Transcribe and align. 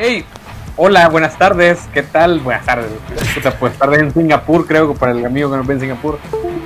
Hey, 0.00 0.24
hola, 0.76 1.08
buenas 1.08 1.36
tardes, 1.36 1.80
¿qué 1.92 2.04
tal? 2.04 2.38
Buenas 2.38 2.64
tardes, 2.64 2.86
buenas 3.58 3.78
tardes 3.80 3.98
en 3.98 4.14
Singapur, 4.14 4.64
creo 4.64 4.92
que 4.92 4.96
para 4.96 5.10
el 5.10 5.26
amigo 5.26 5.50
que 5.50 5.56
nos 5.56 5.66
ve 5.66 5.74
en 5.74 5.80
Singapur. 5.80 6.20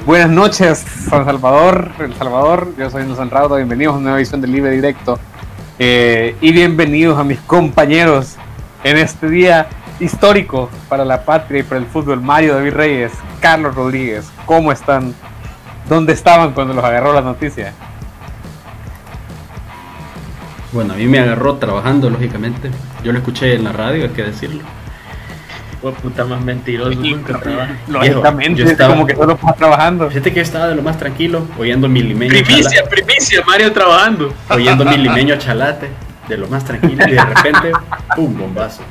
Buenas 0.04 0.29
noches, 0.29 0.84
San 1.08 1.25
Salvador, 1.25 1.93
El 1.98 2.12
Salvador, 2.12 2.75
yo 2.76 2.90
soy 2.90 3.04
San 3.16 3.30
Raudo, 3.30 3.57
bienvenidos 3.57 3.95
a 3.95 3.96
una 3.96 4.03
nueva 4.03 4.18
edición 4.18 4.43
del 4.43 4.53
Libre 4.53 4.72
Directo. 4.72 5.18
Eh, 5.79 6.36
y 6.43 6.53
bienvenidos 6.53 7.18
a 7.18 7.25
mis 7.25 7.40
compañeros 7.40 8.36
en 8.84 8.98
este 8.98 9.30
día 9.30 9.67
histórico 9.99 10.68
para 10.90 11.07
la 11.07 11.25
patria 11.25 11.61
y 11.61 11.62
para 11.62 11.80
el 11.80 11.86
fútbol. 11.86 12.21
Mario 12.21 12.57
David 12.57 12.75
Reyes, 12.75 13.12
Carlos 13.40 13.75
Rodríguez, 13.75 14.30
¿cómo 14.44 14.72
están? 14.72 15.14
¿Dónde 15.89 16.12
estaban 16.12 16.53
cuando 16.53 16.75
los 16.75 16.85
agarró 16.85 17.14
la 17.14 17.22
noticia? 17.22 17.72
Bueno, 20.72 20.94
a 20.94 20.96
mí 20.96 21.07
me 21.07 21.18
agarró 21.18 21.57
trabajando, 21.57 22.08
lógicamente. 22.08 22.71
Yo 23.04 23.12
lo 23.12 23.18
escuché 23.18 23.54
en 23.54 23.64
la 23.64 23.72
radio, 23.72 24.04
hay 24.04 24.11
que 24.11 24.22
decirlo. 24.22 24.62
Fue 25.82 25.93
puta 25.93 26.25
más 26.25 26.40
mentiroso, 26.40 26.98
nunca 26.98 27.39
trabaja. 27.39 27.76
Lógicamente, 27.89 28.62
es 28.62 28.79
como 28.79 29.07
que 29.07 29.14
solo 29.14 29.39
trabajando. 29.58 30.08
Fíjate 30.08 30.32
que 30.32 30.40
estaba 30.40 30.68
de 30.68 30.76
lo 30.76 30.82
más 30.82 30.96
tranquilo, 30.96 31.46
oyendo 31.58 31.89
mi 31.89 32.03
limeño. 32.03 32.31
Primicia, 32.31 32.84
primicia, 32.89 33.42
Mario 33.45 33.72
trabajando. 33.72 34.33
Oyendo 34.48 34.84
mi 34.84 34.97
limeño 34.98 35.36
chalate, 35.36 35.91
de 36.28 36.36
lo 36.39 36.48
más 36.48 36.64
tranquilo, 36.64 37.05
y 37.06 37.12
de 37.12 37.25
repente, 37.25 37.73
¡pum! 38.17 38.39
bombazo. 38.39 38.83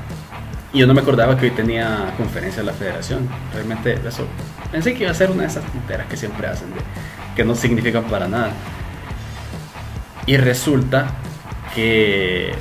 Y 0.74 0.80
yo 0.80 0.88
no 0.88 0.94
me 0.94 1.02
acordaba 1.02 1.36
que 1.36 1.46
hoy 1.46 1.52
tenía 1.52 2.14
conferencia 2.16 2.62
de 2.62 2.68
la 2.68 2.74
federación. 2.74 3.28
Realmente, 3.54 3.98
eso. 4.06 4.28
Pensé 4.72 4.94
que 4.94 5.04
iba 5.04 5.12
a 5.12 5.16
ser 5.16 5.32
una 5.32 5.44
de 5.44 5.48
esas 5.48 5.64
tonteras 5.64 6.06
que 6.08 6.16
siempre 6.16 6.46
hacen, 6.46 6.68
que 7.36 7.44
no 7.44 7.56
significan 7.56 8.04
para 8.04 8.28
nada. 8.28 8.52
Y 10.26 10.38
resulta 10.38 11.08
que 11.76 12.54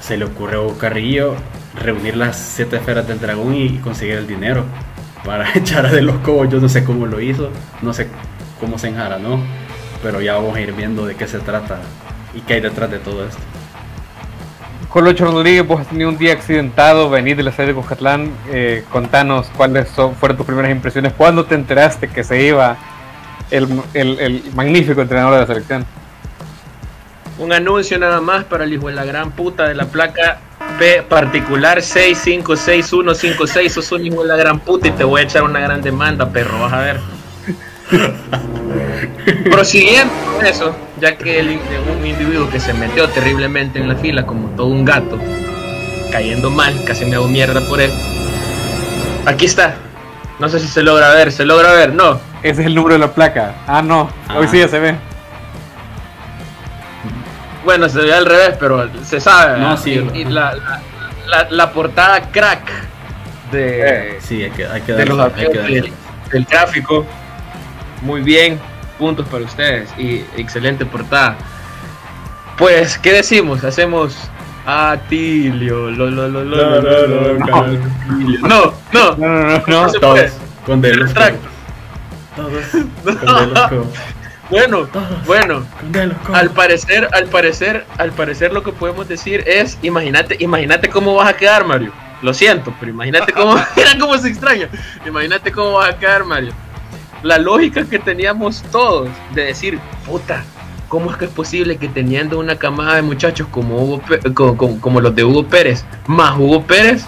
se 0.00 0.16
le 0.16 0.24
ocurrió 0.24 0.70
a 0.70 0.78
Carrillo 0.78 1.34
reunir 1.74 2.16
las 2.16 2.36
siete 2.36 2.76
esferas 2.76 3.06
del 3.06 3.20
dragón 3.20 3.54
y 3.54 3.78
conseguir 3.78 4.14
el 4.16 4.26
dinero 4.26 4.64
para 5.24 5.52
echar 5.54 5.86
a 5.86 5.90
de 5.90 6.02
los 6.02 6.16
cobos. 6.18 6.48
Yo 6.48 6.60
no 6.60 6.68
sé 6.68 6.84
cómo 6.84 7.06
lo 7.06 7.20
hizo, 7.20 7.50
no 7.82 7.92
sé 7.92 8.08
cómo 8.60 8.78
se 8.78 8.88
enjaranó, 8.88 9.40
pero 10.02 10.20
ya 10.20 10.34
vamos 10.34 10.56
a 10.56 10.60
ir 10.60 10.72
viendo 10.72 11.06
de 11.06 11.14
qué 11.14 11.26
se 11.26 11.38
trata 11.38 11.80
y 12.34 12.40
qué 12.40 12.54
hay 12.54 12.60
detrás 12.60 12.90
de 12.90 12.98
todo 12.98 13.26
esto. 13.26 13.40
Colocho 14.88 15.26
Rodríguez, 15.26 15.66
vos 15.66 15.82
has 15.82 15.88
tenido 15.88 16.08
un 16.08 16.16
día 16.16 16.32
accidentado, 16.32 17.10
venís 17.10 17.36
de 17.36 17.42
la 17.42 17.52
sede 17.52 17.68
de 17.68 17.74
Cojatlán, 17.74 18.30
eh, 18.50 18.84
contanos 18.90 19.50
cuáles 19.54 19.88
fueron 20.18 20.38
tus 20.38 20.46
primeras 20.46 20.70
impresiones, 20.70 21.12
cuándo 21.12 21.44
te 21.44 21.54
enteraste 21.54 22.08
que 22.08 22.24
se 22.24 22.42
iba 22.42 22.78
el, 23.50 23.82
el 23.92 24.42
magnífico 24.54 25.02
entrenador 25.02 25.34
de 25.34 25.40
la 25.40 25.46
selección. 25.46 25.97
Un 27.38 27.52
anuncio 27.52 27.98
nada 27.98 28.20
más 28.20 28.44
para 28.44 28.64
el 28.64 28.72
hijo 28.74 28.88
de 28.88 28.94
la 28.94 29.04
gran 29.04 29.30
puta 29.30 29.68
de 29.68 29.74
la 29.74 29.86
placa 29.86 30.40
P 30.78 31.02
particular 31.02 31.82
656156. 31.82 33.72
Sos 33.72 33.92
un 33.92 34.06
hijo 34.06 34.22
de 34.22 34.28
la 34.28 34.36
gran 34.36 34.58
puta 34.58 34.88
y 34.88 34.90
te 34.90 35.04
voy 35.04 35.20
a 35.20 35.24
echar 35.24 35.44
una 35.44 35.60
gran 35.60 35.80
demanda, 35.80 36.28
perro, 36.30 36.58
vas 36.60 36.72
a 36.72 36.80
ver. 36.80 37.00
Prosiguiendo 39.50 40.12
con 40.34 40.46
eso, 40.46 40.74
ya 41.00 41.16
que 41.16 41.38
el, 41.38 41.60
un 41.98 42.06
individuo 42.06 42.50
que 42.50 42.58
se 42.58 42.74
metió 42.74 43.08
terriblemente 43.08 43.78
en 43.78 43.88
la 43.88 43.94
fila 43.94 44.26
como 44.26 44.48
todo 44.50 44.66
un 44.66 44.84
gato, 44.84 45.18
cayendo 46.10 46.50
mal, 46.50 46.84
casi 46.84 47.04
me 47.06 47.16
hago 47.16 47.28
mierda 47.28 47.60
por 47.68 47.80
él. 47.80 47.92
Aquí 49.26 49.46
está. 49.46 49.76
No 50.38 50.48
sé 50.48 50.60
si 50.60 50.68
se 50.68 50.82
logra 50.82 51.14
ver, 51.14 51.32
se 51.32 51.44
logra 51.44 51.72
ver, 51.72 51.94
no. 51.94 52.20
Ese 52.42 52.62
es 52.62 52.66
el 52.66 52.74
número 52.74 52.94
de 52.94 53.00
la 53.00 53.12
placa. 53.12 53.54
Ah, 53.66 53.82
no. 53.82 54.02
Hoy 54.36 54.46
ah. 54.46 54.48
sí 54.50 54.58
ya 54.58 54.68
se 54.68 54.78
ve. 54.78 54.94
Bueno, 57.68 57.86
se 57.90 58.00
ve 58.00 58.14
al 58.14 58.24
revés, 58.24 58.56
pero 58.58 58.88
se 59.04 59.20
sabe. 59.20 59.60
No, 59.60 59.76
sí, 59.76 60.02
y, 60.14 60.24
la, 60.24 60.80
la, 61.50 61.70
portada 61.70 62.30
crack 62.30 62.66
de, 63.52 63.80
eh, 63.82 64.18
sí, 64.22 64.42
hay 64.42 64.50
que, 64.52 64.66
hay 64.66 64.80
que 64.80 64.94
de 64.94 65.04
los 65.04 65.36
del, 65.36 65.92
gráfico. 66.48 67.04
Muy 68.00 68.22
bien, 68.22 68.58
puntos 68.98 69.28
para 69.28 69.44
ustedes 69.44 69.90
y 69.98 70.24
excelente 70.38 70.86
portada. 70.86 71.36
Pues, 72.56 72.96
¿qué 72.96 73.12
decimos? 73.12 73.62
Hacemos 73.62 74.16
Atilio. 74.64 75.90
Lo, 75.90 76.06
lo, 76.08 76.26
lo, 76.26 76.42
lo, 76.42 77.34
no, 77.34 77.60
no, 78.40 78.74
no, 78.94 79.16
no, 79.18 79.62
no, 79.66 79.92
todos 79.92 80.32
con 80.64 80.80
Delos. 80.80 81.12
Todos 82.34 82.64
con 83.68 83.90
bueno, 84.50 84.88
bueno, 85.26 85.66
al 86.32 86.50
parecer, 86.50 87.08
al 87.12 87.26
parecer, 87.26 87.84
al 87.98 88.12
parecer 88.12 88.52
lo 88.52 88.62
que 88.62 88.72
podemos 88.72 89.06
decir 89.06 89.44
es, 89.46 89.78
imagínate, 89.82 90.36
imagínate 90.40 90.88
cómo 90.88 91.14
vas 91.14 91.28
a 91.28 91.36
quedar, 91.36 91.66
Mario. 91.66 91.92
Lo 92.22 92.34
siento, 92.34 92.74
pero 92.80 92.90
imagínate 92.90 93.32
cómo, 93.32 93.54
mira 93.76 93.90
cómo 93.98 94.16
se 94.18 94.28
extraña. 94.28 94.68
Imagínate 95.06 95.52
cómo 95.52 95.74
vas 95.74 95.94
a 95.94 95.98
quedar, 95.98 96.24
Mario. 96.24 96.52
La 97.22 97.38
lógica 97.38 97.84
que 97.84 97.98
teníamos 97.98 98.62
todos 98.72 99.08
de 99.34 99.44
decir, 99.44 99.78
puta, 100.06 100.44
¿cómo 100.88 101.10
es 101.10 101.16
que 101.16 101.26
es 101.26 101.30
posible 101.30 101.76
que 101.76 101.88
teniendo 101.88 102.38
una 102.38 102.56
camada 102.56 102.96
de 102.96 103.02
muchachos 103.02 103.48
como, 103.50 103.82
Hugo, 103.82 104.02
como, 104.34 104.80
como, 104.80 105.00
los 105.00 105.14
de 105.14 105.24
Hugo 105.24 105.46
Pérez, 105.46 105.84
más 106.06 106.38
Hugo 106.38 106.62
Pérez, 106.62 107.04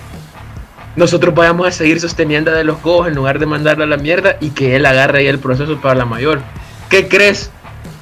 nosotros 0.96 1.34
vayamos 1.34 1.66
a 1.68 1.70
seguir 1.70 2.00
sosteniendo 2.00 2.50
de 2.50 2.64
los 2.64 2.78
cojos 2.78 3.08
en 3.08 3.14
lugar 3.14 3.38
de 3.38 3.46
mandarle 3.46 3.84
a 3.84 3.86
la 3.86 3.96
mierda 3.96 4.36
y 4.40 4.50
que 4.50 4.76
él 4.76 4.84
agarre 4.84 5.20
ahí 5.20 5.26
el 5.28 5.38
proceso 5.38 5.80
para 5.80 5.94
la 5.94 6.04
mayor? 6.04 6.42
¿Qué 6.90 7.08
crees? 7.08 7.50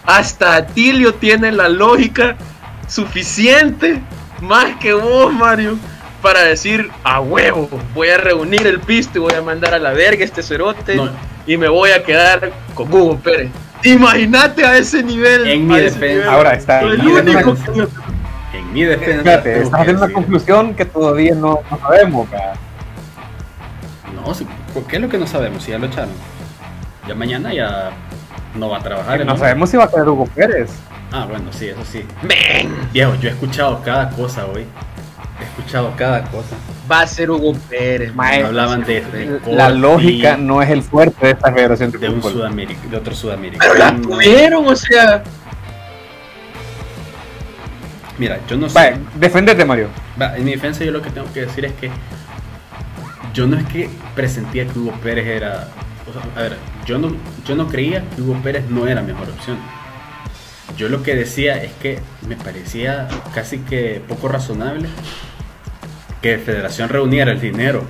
Hasta 0.07 0.57
Atilio 0.57 1.15
tiene 1.15 1.53
la 1.53 1.69
lógica 1.69 2.37
suficiente, 2.89 4.01
más 4.41 4.77
que 4.77 4.95
vos, 4.95 5.31
Mario, 5.33 5.79
para 6.23 6.41
decir 6.41 6.91
a 7.05 7.21
huevo, 7.21 7.69
voy 7.95 8.09
a 8.09 8.17
reunir 8.17 8.67
el 8.67 8.81
pisto 8.81 9.19
y 9.19 9.21
voy 9.21 9.35
a 9.35 9.43
mandar 9.43 9.75
a 9.75 9.79
la 9.79 9.93
verga 9.93 10.25
este 10.25 10.43
cerote 10.43 10.99
y 11.47 11.59
me 11.59 11.69
voy 11.69 11.91
a 11.91 12.03
quedar 12.03 12.51
con 12.75 12.93
Hugo 12.93 13.19
Pérez. 13.19 13.51
Imagínate 13.85 14.65
a 14.65 14.79
ese 14.79 15.03
nivel. 15.03 15.47
En 15.47 15.67
mi 15.67 15.79
defensa. 15.79 16.33
Ahora 16.33 16.55
está. 16.55 16.81
En, 16.81 17.05
mi 18.73 18.83
defensa. 18.85 19.23
Fíjate, 19.23 19.63
estás 19.63 19.81
haciendo 19.81 20.05
una 20.05 20.13
conclusión 20.15 20.75
que 20.75 20.87
todavía 20.87 21.35
no, 21.35 21.61
sabemos. 21.83 22.27
No, 24.15 24.85
¿qué 24.89 24.97
es 24.97 25.03
lo 25.03 25.09
que 25.11 25.19
no 25.19 25.27
sabemos? 25.27 25.63
Si 25.63 25.71
ya 25.71 25.79
lo 25.79 25.87
echaron. 25.87 26.11
Ya 27.07 27.15
mañana 27.15 27.53
ya 27.53 27.93
no 28.55 28.69
va 28.71 28.79
a 28.79 28.83
trabajar. 28.83 29.25
No 29.25 29.37
sabemos 29.37 29.71
si 29.71 29.77
va 29.77 29.85
a 29.85 29.91
quedar 29.91 30.09
Hugo 30.09 30.27
Pérez. 30.27 30.71
Ah, 31.13 31.27
bueno, 31.29 31.53
sí, 31.53 31.69
eso 31.69 31.81
sí. 31.91 32.05
Viejo, 32.93 33.15
yo 33.17 33.29
he 33.29 33.33
escuchado 33.33 33.83
cada 33.83 34.11
cosa 34.11 34.47
hoy. 34.47 34.67
He 35.41 35.45
escuchado 35.45 35.93
cada 35.97 36.25
cosa. 36.25 36.57
Va 36.91 37.01
a 37.01 37.07
ser 37.07 37.31
Hugo 37.31 37.55
Pérez. 37.69 38.13
Hablaban 38.17 38.85
de, 38.85 39.41
La 39.47 39.71
lógica 39.71 40.37
no 40.37 40.63
es 40.63 40.71
el 40.71 40.83
fuerte 40.83 41.27
de 41.27 41.33
esta 41.33 41.53
federación 41.53 41.91
de, 41.93 42.09
un 42.09 42.21
de 42.91 42.97
otro 42.97 43.15
sudamericano. 43.15 43.73
Pero 43.73 43.85
la 43.85 43.97
tuvieron, 43.97 44.67
o 44.67 44.77
sea. 44.77 45.23
Mira, 48.19 48.41
yo 48.49 48.57
no 48.57 48.69
sé. 48.69 48.97
defendete, 49.15 49.65
Mario. 49.65 49.89
en 50.19 50.45
mi 50.45 50.51
defensa, 50.51 50.85
yo 50.85 50.91
lo 50.91 51.01
que 51.01 51.11
tengo 51.11 51.33
que 51.33 51.43
decir 51.43 51.65
es 51.65 51.73
que 51.75 51.91
yo 53.33 53.47
no 53.47 53.57
es 53.57 53.65
que 53.67 53.89
presentía 54.17 54.67
que 54.67 54.79
Hugo 54.79 54.93
Pérez 55.01 55.27
era 55.27 55.69
a 56.37 56.43
ver, 56.43 56.57
yo 56.87 56.99
no, 56.99 57.13
yo 57.47 57.55
no 57.55 57.69
creía 57.69 58.05
que 58.11 58.23
Hugo 58.23 58.41
Pérez 58.43 58.69
no 58.69 58.87
era 58.87 59.03
mejor 59.03 59.29
opción. 59.29 59.59
Yo 60.77 60.89
lo 60.89 61.03
que 61.03 61.15
decía 61.15 61.63
es 61.63 61.73
que 61.75 61.99
me 62.27 62.37
parecía 62.37 63.09
casi 63.35 63.59
que 63.59 64.03
poco 64.07 64.29
razonable 64.29 64.89
que 66.23 66.39
Federación 66.39 66.89
reuniera 66.89 67.33
el 67.33 67.41
dinero, 67.41 67.83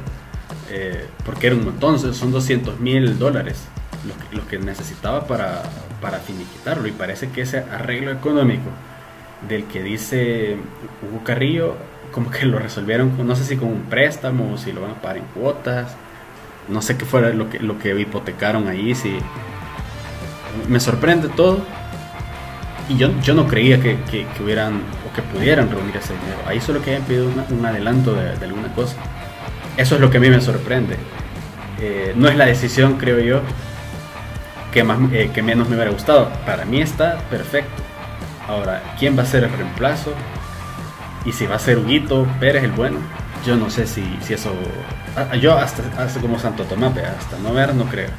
eh, 0.70 1.06
porque 1.24 1.48
era 1.48 1.56
un 1.56 1.64
montón, 1.64 1.98
son 2.14 2.30
200 2.30 2.78
mil 2.80 3.18
dólares 3.18 3.64
los 4.32 4.44
que, 4.44 4.58
necesitaba 4.58 5.26
para, 5.26 5.62
para 6.00 6.18
finiquitarlo. 6.18 6.86
Y 6.86 6.92
parece 6.92 7.30
que 7.30 7.42
ese 7.42 7.58
arreglo 7.58 8.12
económico 8.12 8.70
del 9.48 9.64
que 9.64 9.82
dice 9.82 10.56
Hugo 11.02 11.24
Carrillo, 11.24 11.76
como 12.12 12.30
que 12.30 12.46
lo 12.46 12.58
resolvieron, 12.58 13.14
no 13.26 13.36
sé 13.36 13.44
si 13.44 13.56
con 13.56 13.68
un 13.68 13.82
préstamo 13.82 14.56
si 14.56 14.72
lo 14.72 14.82
van 14.82 14.92
a 14.92 15.02
pagar 15.02 15.18
en 15.18 15.24
cuotas 15.34 15.96
no 16.68 16.82
sé 16.82 16.96
qué 16.96 17.04
fuera 17.04 17.30
lo 17.30 17.48
que, 17.50 17.58
lo 17.60 17.78
que 17.78 17.98
hipotecaron 17.98 18.68
ahí, 18.68 18.94
si 18.94 19.18
me 20.68 20.80
sorprende 20.80 21.28
todo. 21.28 21.60
Y 22.88 22.96
yo, 22.96 23.10
yo 23.22 23.34
no 23.34 23.46
creía 23.46 23.80
que, 23.80 23.98
que, 24.10 24.26
hubieran 24.42 24.80
o 25.06 25.14
que 25.14 25.20
pudieran 25.20 25.70
reunir 25.70 25.96
ese 25.96 26.14
dinero. 26.14 26.38
Ahí 26.46 26.60
solo 26.60 26.80
que 26.80 26.90
hayan 26.90 27.02
pedido 27.02 27.28
un 27.50 27.66
adelanto 27.66 28.14
de, 28.14 28.30
alguna 28.42 28.72
cosa. 28.74 28.96
Eso 29.76 29.96
es 29.96 30.00
lo 30.00 30.10
que 30.10 30.16
a 30.16 30.20
mí 30.20 30.30
me 30.30 30.40
sorprende. 30.40 30.96
Eh, 31.80 32.14
no 32.16 32.28
es 32.28 32.36
la 32.36 32.46
decisión, 32.46 32.96
creo 32.96 33.20
yo, 33.20 33.40
que, 34.72 34.82
más, 34.84 34.98
eh, 35.12 35.30
que 35.32 35.42
menos 35.42 35.68
me 35.68 35.76
hubiera 35.76 35.90
gustado. 35.90 36.30
Para 36.46 36.64
mí 36.64 36.80
está 36.80 37.18
perfecto. 37.30 37.82
Ahora, 38.48 38.82
¿quién 38.98 39.16
va 39.18 39.22
a 39.22 39.26
ser 39.26 39.44
el 39.44 39.52
reemplazo? 39.52 40.14
Y 41.26 41.32
si 41.32 41.46
va 41.46 41.56
a 41.56 41.58
ser 41.58 41.76
Huguito 41.78 42.26
Pérez 42.40 42.64
el 42.64 42.72
bueno, 42.72 42.98
yo 43.44 43.56
no 43.56 43.70
sé 43.70 43.86
si, 43.86 44.04
si 44.20 44.34
eso 44.34 44.52
Ah, 45.16 45.34
yo 45.34 45.56
hasta, 45.56 45.82
hasta 46.00 46.20
como 46.20 46.38
Santo 46.38 46.62
Tomás, 46.64 46.92
hasta 46.96 47.38
no 47.38 47.52
ver, 47.52 47.74
no 47.74 47.84
creo. 47.86 48.10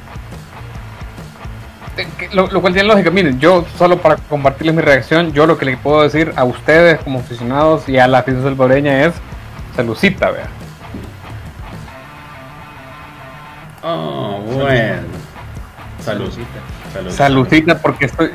Eh, 1.96 2.06
lo, 2.32 2.48
cual 2.60 2.74
tiene 2.74 2.88
lógica, 2.88 3.10
miren, 3.10 3.40
yo 3.40 3.64
solo 3.78 3.98
para 3.98 4.16
compartirles 4.16 4.74
mi 4.74 4.82
reacción, 4.82 5.32
yo 5.32 5.46
lo 5.46 5.56
que 5.56 5.64
le 5.64 5.76
puedo 5.78 6.02
decir 6.02 6.32
a 6.36 6.44
ustedes 6.44 7.00
como 7.00 7.20
aficionados 7.20 7.88
y 7.88 7.98
a 7.98 8.06
la 8.06 8.18
afición 8.18 8.42
salvadoreña 8.42 9.06
es 9.06 9.14
Salucita, 9.74 10.30
vea. 10.30 10.48
Oh, 13.82 14.40
bueno. 14.44 15.02
Salucita. 16.04 17.10
Salucita. 17.10 17.78
porque 17.78 18.06
estoy. 18.06 18.30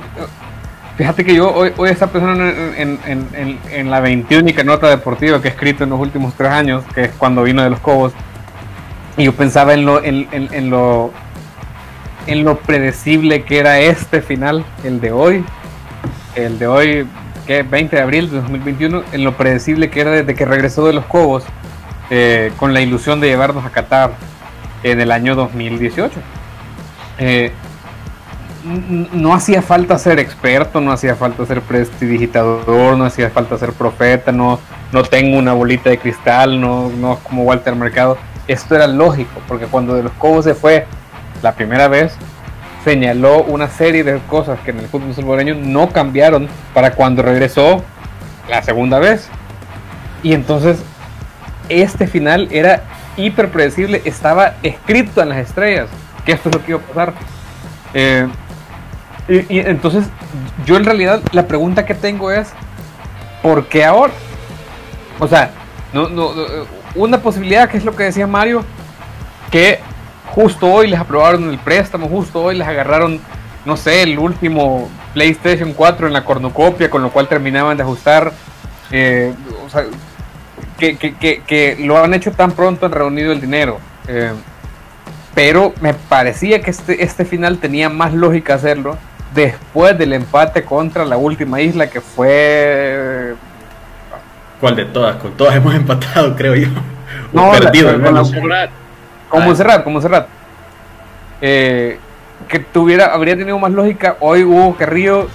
Fíjate 0.98 1.26
que 1.26 1.36
yo 1.36 1.54
hoy, 1.54 1.74
hoy 1.76 1.90
estaba 1.90 2.14
pensando 2.14 2.46
en, 2.46 3.92
la 3.92 4.00
21 4.00 4.64
nota 4.64 4.90
deportiva 4.90 5.42
que 5.42 5.50
he 5.50 5.52
escrito 5.52 5.84
en 5.84 5.90
los 5.90 6.00
últimos 6.00 6.34
tres 6.36 6.52
años, 6.52 6.86
que 6.94 7.06
es 7.06 7.12
cuando 7.12 7.44
vino 7.44 7.62
de 7.62 7.70
los 7.70 7.82
Cobos. 7.82 8.14
Y 9.18 9.26
yo 9.26 9.34
pensaba 9.34 9.74
en 9.74 9.86
lo, 9.86 10.02
en, 10.02 10.70
lo, 10.70 11.12
en 12.28 12.46
lo 12.46 12.60
predecible 12.60 13.44
que 13.44 13.60
era 13.60 13.80
este 13.80 14.22
final, 14.22 14.64
el 14.86 15.02
de 15.02 15.12
hoy. 15.12 15.44
El 16.34 16.60
de 16.60 16.68
hoy, 16.68 17.08
que 17.46 17.64
20 17.64 17.94
de 17.94 18.02
abril 18.02 18.30
de 18.30 18.38
2021, 18.38 19.04
en 19.12 19.24
lo 19.26 19.36
predecible 19.36 19.90
que 19.90 20.00
era 20.00 20.12
desde 20.12 20.34
que 20.34 20.46
regresó 20.46 20.88
de 20.88 20.94
los 20.94 21.06
Cobos, 21.06 21.44
eh, 22.10 22.54
con 22.56 22.74
la 22.74 22.80
ilusión 22.80 23.20
de 23.20 23.28
llevarnos 23.28 23.66
a 23.66 23.70
Qatar 23.70 24.12
en 24.84 25.02
el 25.02 25.12
año 25.12 25.36
2018. 25.36 26.22
Eh, 27.18 27.52
no 28.66 29.34
hacía 29.34 29.62
falta 29.62 29.98
ser 30.00 30.20
experto, 30.20 30.82
no 30.82 30.92
hacía 30.92 31.16
falta 31.16 31.46
ser 31.46 31.62
prestidigitador, 31.62 32.98
no 32.98 33.06
hacía 33.06 33.30
falta 33.30 33.58
ser 33.58 33.74
profeta, 33.74 34.32
no, 34.32 34.60
no 34.92 35.04
tengo 35.04 35.38
una 35.38 35.54
bolita 35.54 35.90
de 35.90 36.00
cristal, 36.00 36.60
no, 36.60 36.90
no 36.90 37.20
como 37.20 37.44
Walter 37.44 37.76
Mercado. 37.76 38.18
Esto 38.48 38.76
era 38.76 38.88
lógico, 38.88 39.40
porque 39.48 39.66
cuando 39.66 39.96
de 39.96 40.04
los 40.04 40.12
Cobos 40.14 40.46
se 40.46 40.56
fue 40.56 40.88
la 41.44 41.54
primera 41.54 41.88
vez, 41.88 42.16
señaló 42.84 43.44
una 43.44 43.68
serie 43.68 44.04
de 44.04 44.20
cosas 44.28 44.60
que 44.62 44.72
en 44.72 44.80
el 44.80 44.88
fútbol 44.88 45.14
salvadoreño 45.14 45.56
no 45.56 45.90
cambiaron 45.90 46.48
para 46.74 46.92
cuando 46.92 47.22
regresó 47.22 47.84
la 48.50 48.64
segunda 48.64 49.00
vez. 49.00 49.30
Y 50.24 50.34
entonces 50.34 50.80
este 51.70 52.08
final 52.08 52.48
era 52.52 52.84
hiper 53.18 53.50
predecible, 53.50 54.02
estaba 54.06 54.56
escrito 54.64 55.22
en 55.22 55.30
las 55.30 55.38
estrellas 55.38 55.88
que 56.26 56.32
esto 56.32 56.50
es 56.50 56.56
lo 56.56 56.64
que 56.64 56.72
iba 56.72 56.80
a 56.80 56.84
pasar. 56.84 57.14
Eh, 57.94 58.28
y, 59.28 59.60
entonces, 59.60 60.06
yo 60.66 60.78
en 60.78 60.86
realidad 60.86 61.22
la 61.32 61.48
pregunta 61.48 61.86
que 61.86 61.96
tengo 61.96 62.32
es, 62.32 62.50
¿por 63.42 63.66
qué 63.68 63.84
ahora? 63.84 64.14
O 65.20 65.28
sea, 65.28 65.52
una 66.94 67.20
posibilidad 67.20 67.70
que 67.70 67.78
es 67.78 67.86
lo 67.86 67.96
que 67.96 68.04
decía 68.04 68.28
Mario, 68.28 68.64
que 69.50 69.80
justo 70.28 70.72
hoy 70.72 70.88
les 70.88 71.00
aprobaron 71.00 71.50
el 71.50 71.58
préstamo, 71.58 72.08
justo 72.08 72.44
hoy 72.44 72.58
les 72.58 72.68
agarraron, 72.68 73.20
no 73.66 73.78
sé, 73.78 74.04
el 74.04 74.20
último 74.20 74.90
PlayStation 75.14 75.74
4 75.74 76.08
en 76.08 76.14
la 76.14 76.24
cornucopia, 76.24 76.90
con 76.90 77.02
lo 77.02 77.10
cual 77.10 77.28
terminaban 77.28 77.78
de 77.78 77.84
ajustar. 77.84 78.32
Eh, 78.92 79.34
o 79.66 79.70
sea, 79.70 79.86
que, 80.78 81.78
lo 81.80 81.98
han 81.98 82.14
hecho 82.14 82.32
tan 82.32 82.52
pronto 82.52 82.86
han 82.86 82.92
reunido 82.92 83.32
el 83.32 83.42
dinero. 83.42 83.80
Eh, 84.08 84.34
pero 85.34 85.74
me 85.82 85.94
parecía 85.94 86.62
que 86.62 86.72
este, 86.72 87.04
este 87.04 87.26
final 87.26 87.58
tenía 87.58 87.90
más 87.90 88.14
lógica 88.14 88.54
hacerlo 88.54 88.98
después 89.36 89.98
del 89.98 90.14
empate 90.14 90.64
contra 90.64 91.06
la 91.06 91.18
última 91.18 91.62
isla 91.62 91.88
que 91.88 92.02
fue... 92.02 93.36
¿Cuál 94.60 94.76
de 94.78 94.86
todas? 94.86 95.18
Con 95.18 95.34
todas 95.34 95.56
hemos 95.56 95.76
empatado, 95.76 96.36
creo 96.36 96.56
yo. 96.56 96.70
No, 97.34 97.52
perdido, 97.52 97.92
con, 98.02 98.32
Como 99.30 99.54
cerrar, 99.56 99.84
como 99.84 100.02
cerrar. 100.02 100.28
Eh, 101.42 102.00
que 102.48 102.60
tuviera, 102.60 103.08
habría 103.08 103.36
tenido 103.36 103.60
más 103.60 103.72
lógica. 103.72 104.16
Hoy 104.22 104.44
Hugo 104.44 104.76
Carrillo, 104.78 105.28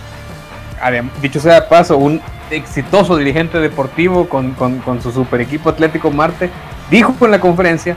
dicho 1.20 1.38
sea 1.38 1.61
de 1.61 1.62
paso, 1.62 1.99
un 1.99 2.23
exitoso 2.50 3.17
dirigente 3.17 3.58
deportivo 3.58 4.29
con, 4.29 4.55
su 5.03 5.12
super 5.12 5.41
equipo 5.41 5.69
Atlético 5.69 6.11
Marte, 6.11 6.50
dijo 6.91 7.14
en 7.20 7.31
la 7.31 7.41
conferencia 7.41 7.96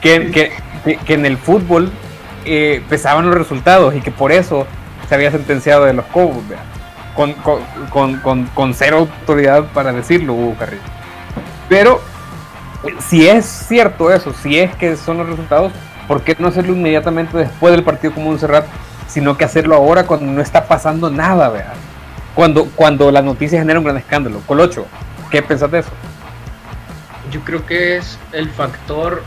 que, 0.00 0.52
que, 1.04 1.14
en 1.14 1.24
el 1.24 1.38
fútbol 1.38 1.90
eh, 2.44 2.82
pesaban 2.88 3.26
los 3.26 3.34
resultados 3.34 3.94
y 3.94 4.00
que 4.00 4.10
por 4.10 4.32
eso 4.32 4.66
se 5.08 5.14
había 5.14 5.30
sentenciado 5.30 5.84
de 5.84 5.92
los 5.92 6.04
Cobos, 6.06 6.42
con, 7.14 7.32
con, 7.34 8.18
con, 8.20 8.46
con, 8.46 8.74
cero 8.74 9.08
autoridad 9.20 9.64
para 9.72 9.92
decirlo, 9.92 10.34
Hugo 10.34 10.56
Carrillo. 10.58 10.82
Pero 11.68 12.00
si 13.00 13.26
es 13.26 13.44
cierto 13.44 14.12
eso, 14.12 14.32
si 14.32 14.58
es 14.58 14.74
que 14.76 14.96
son 14.96 15.18
los 15.18 15.28
resultados, 15.28 15.72
¿por 16.06 16.22
qué 16.22 16.36
no 16.38 16.48
hacerlo 16.48 16.74
inmediatamente 16.74 17.36
después 17.36 17.72
del 17.72 17.84
partido 17.84 18.14
como 18.14 18.30
un 18.30 18.38
Cerrat, 18.38 18.66
sino 19.08 19.36
que 19.36 19.44
hacerlo 19.44 19.74
ahora 19.74 20.04
cuando 20.06 20.26
no 20.26 20.40
está 20.40 20.66
pasando 20.66 21.10
nada, 21.10 21.48
vea? 21.48 21.72
Cuando, 22.34 22.66
cuando 22.74 23.10
la 23.10 23.22
noticia 23.22 23.58
genera 23.58 23.78
un 23.78 23.84
gran 23.84 23.96
escándalo. 23.96 24.40
Colocho, 24.46 24.86
¿qué 25.30 25.42
pensás 25.42 25.70
de 25.70 25.78
eso? 25.80 25.90
Yo 27.30 27.40
creo 27.40 27.64
que 27.64 27.96
es 27.96 28.18
el 28.32 28.50
factor, 28.50 29.22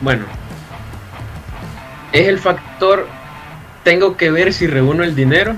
bueno, 0.00 0.24
es 2.12 2.28
el 2.28 2.38
factor 2.38 3.06
tengo 3.84 4.16
que 4.16 4.30
ver 4.30 4.52
si 4.52 4.66
reúno 4.66 5.04
el 5.04 5.14
dinero 5.14 5.54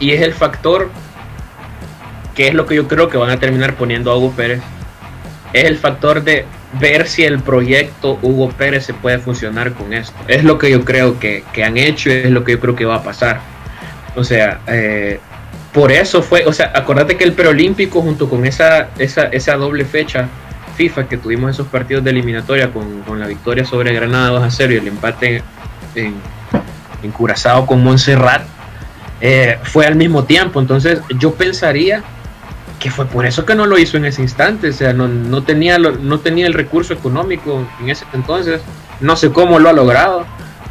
y 0.00 0.12
es 0.12 0.22
el 0.22 0.32
factor 0.32 0.90
que 2.34 2.48
es 2.48 2.54
lo 2.54 2.66
que 2.66 2.74
yo 2.74 2.88
creo 2.88 3.08
que 3.08 3.18
van 3.18 3.30
a 3.30 3.38
terminar 3.38 3.74
poniendo 3.74 4.10
a 4.10 4.16
Hugo 4.16 4.32
Pérez. 4.32 4.60
Es 5.52 5.64
el 5.64 5.76
factor 5.76 6.22
de 6.22 6.46
ver 6.80 7.06
si 7.06 7.24
el 7.24 7.40
proyecto 7.40 8.18
Hugo 8.22 8.50
Pérez 8.50 8.86
se 8.86 8.94
puede 8.94 9.18
funcionar 9.18 9.72
con 9.74 9.92
esto. 9.92 10.16
Es 10.26 10.44
lo 10.44 10.56
que 10.56 10.70
yo 10.70 10.84
creo 10.84 11.18
que, 11.18 11.44
han 11.62 11.76
hecho 11.76 12.10
es 12.10 12.30
lo 12.30 12.44
que 12.44 12.52
yo 12.52 12.60
creo 12.60 12.76
que 12.76 12.84
va 12.84 12.96
a 12.96 13.02
pasar. 13.02 13.40
O 14.16 14.24
sea, 14.24 14.60
eh, 14.68 15.20
por 15.74 15.92
eso 15.92 16.22
fue, 16.22 16.44
o 16.46 16.52
sea, 16.52 16.72
acordate 16.74 17.16
que 17.16 17.24
el 17.24 17.32
preolímpico 17.32 18.00
junto 18.00 18.28
con 18.30 18.46
esa, 18.46 18.88
esa, 18.98 19.24
esa 19.24 19.56
doble 19.56 19.84
fecha 19.84 20.28
FIFA 20.76 21.08
que 21.08 21.16
tuvimos 21.16 21.50
esos 21.50 21.66
partidos 21.66 22.02
de 22.04 22.10
eliminatoria 22.10 22.72
con, 22.72 23.02
con 23.02 23.20
la 23.20 23.26
victoria 23.26 23.64
sobre 23.64 23.92
Granada 23.92 24.30
2 24.30 24.42
a 24.44 24.50
0 24.50 24.72
y 24.72 24.76
el 24.76 24.88
empate 24.88 25.42
en 25.94 26.14
Curazao 27.10 27.66
con 27.66 27.82
Montserrat, 27.82 28.42
eh, 29.20 29.58
fue 29.62 29.86
al 29.86 29.96
mismo 29.96 30.24
tiempo. 30.24 30.60
Entonces 30.60 31.00
yo 31.18 31.34
pensaría 31.34 32.02
que 32.78 32.90
fue 32.90 33.06
por 33.06 33.26
eso 33.26 33.44
que 33.44 33.54
no 33.54 33.66
lo 33.66 33.78
hizo 33.78 33.96
en 33.96 34.06
ese 34.06 34.22
instante. 34.22 34.68
O 34.68 34.72
sea, 34.72 34.92
no, 34.92 35.42
tenía, 35.42 35.78
no 35.78 36.20
tenía 36.20 36.46
el 36.46 36.54
recurso 36.54 36.94
económico 36.94 37.66
en 37.80 37.90
ese 37.90 38.04
entonces. 38.12 38.60
No 39.00 39.16
sé 39.16 39.30
cómo 39.30 39.58
lo 39.58 39.68
ha 39.68 39.72
logrado, 39.72 40.26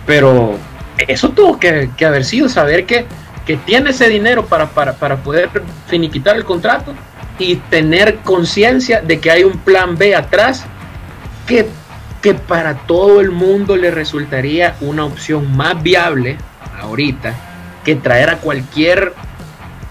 pero 0.05 0.57
eso 1.07 1.29
tuvo 1.29 1.59
que, 1.59 1.89
haber 2.05 2.25
sido 2.25 2.49
saber 2.49 2.85
que, 2.85 3.05
que 3.45 3.57
tiene 3.57 3.91
ese 3.91 4.09
dinero 4.09 4.45
para, 4.45 4.67
para, 4.69 4.93
para 4.93 5.17
poder 5.17 5.49
finiquitar 5.87 6.35
el 6.35 6.43
contrato 6.43 6.93
y 7.37 7.55
tener 7.55 8.17
conciencia 8.17 9.01
de 9.01 9.19
que 9.19 9.31
hay 9.31 9.43
un 9.43 9.57
plan 9.59 9.97
B 9.97 10.15
atrás 10.15 10.65
que 11.47 11.67
que 12.21 12.33
para 12.33 12.75
todo 12.75 13.21
el 13.21 13.31
mundo 13.31 13.77
le 13.77 13.91
resultaría 13.91 14.75
una 14.81 15.05
opción 15.05 15.55
más 15.55 15.81
viable 15.81 16.37
ahorita 16.81 17.33
que 17.83 17.95
traer 17.95 18.29
a 18.29 18.37
cualquier 18.37 19.13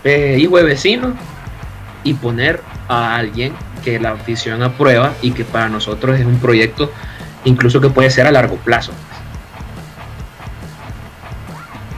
eh, 0.04 0.36
hijo 0.38 0.58
de 0.58 0.64
vecino 0.64 1.14
y 2.04 2.14
poner 2.14 2.62
a 2.88 3.16
alguien 3.16 3.54
que 3.84 3.98
la 3.98 4.12
afición 4.12 4.62
aprueba 4.62 5.14
y 5.22 5.32
que 5.32 5.44
para 5.44 5.68
nosotros 5.68 6.18
es 6.18 6.26
un 6.26 6.38
proyecto 6.38 6.92
incluso 7.44 7.80
que 7.80 7.88
puede 7.88 8.10
ser 8.10 8.26
a 8.26 8.32
largo 8.32 8.56
plazo. 8.56 8.92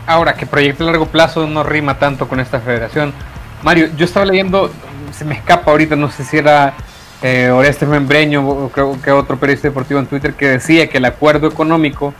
Ahora, 0.06 0.34
que 0.34 0.46
proyecto 0.46 0.84
a 0.84 0.86
largo 0.86 1.06
plazo 1.06 1.46
no 1.46 1.62
rima 1.62 1.98
tanto 1.98 2.28
con 2.28 2.40
esta 2.40 2.60
federación. 2.60 3.12
Mario, 3.62 3.90
yo 3.96 4.04
estaba 4.04 4.26
leyendo, 4.26 4.72
se 5.12 5.24
me 5.24 5.34
escapa 5.34 5.70
ahorita, 5.70 5.96
no 5.96 6.10
sé 6.10 6.24
si 6.24 6.38
era 6.38 6.74
eh, 7.22 7.50
Oreste 7.50 7.86
Membreño, 7.86 8.68
creo 8.70 9.00
que 9.00 9.10
otro 9.10 9.38
periodista 9.38 9.68
deportivo 9.68 10.00
en 10.00 10.06
Twitter, 10.06 10.34
que 10.34 10.48
decía 10.48 10.88
que 10.88 10.98
el 10.98 11.04
acuerdo 11.04 11.48
económico 11.48 12.14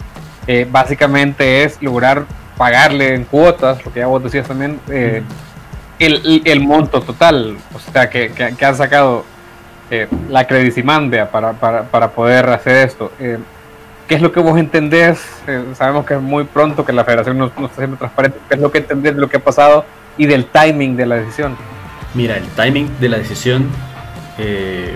eh, 0.47 0.67
básicamente 0.71 1.65
es 1.65 1.81
lograr 1.83 2.25
pagarle 2.57 3.15
en 3.15 3.25
cuotas, 3.25 3.85
lo 3.85 3.93
que 3.93 4.01
ya 4.01 4.07
vos 4.07 4.23
decías 4.23 4.47
también, 4.47 4.79
eh, 4.91 5.23
el, 5.99 6.43
el, 6.45 6.61
monto 6.61 7.01
total, 7.01 7.57
o 7.75 7.79
sea, 7.79 8.11
que, 8.11 8.33
que, 8.33 8.65
han 8.65 8.77
sacado 8.77 9.25
eh, 9.91 10.09
la 10.29 10.47
Credicimandea 10.47 11.31
para, 11.31 11.53
para, 11.53 11.85
para 11.85 12.11
poder 12.11 12.49
hacer 12.51 12.87
esto. 12.89 13.13
¿Qué 13.19 14.15
es 14.15 14.21
lo 14.21 14.33
que 14.33 14.41
vos 14.41 14.59
entendés? 14.59 15.21
sabemos 15.75 16.05
que 16.05 16.15
es 16.15 16.21
muy 16.21 16.45
pronto, 16.45 16.85
que 16.85 16.93
la 16.93 17.05
federación 17.05 17.39
no, 17.39 17.51
no, 17.57 17.67
está 17.67 17.79
siendo 17.79 17.97
transparente. 17.97 18.39
¿Qué 18.49 18.57
es 18.57 18.61
lo 18.61 18.71
que 18.71 18.79
entendés 18.79 19.15
de 19.15 19.21
lo 19.21 19.29
que 19.29 19.37
ha 19.37 19.45
pasado 19.45 19.85
y 20.19 20.27
del 20.27 20.47
timing 20.47 20.97
de 20.97 21.07
la 21.07 21.17
decisión? 21.17 21.57
Mira, 22.15 22.37
el 22.37 22.49
timing 22.49 22.91
de 22.99 23.09
la 23.09 23.19
decisión 23.19 23.69
eh, 24.39 24.95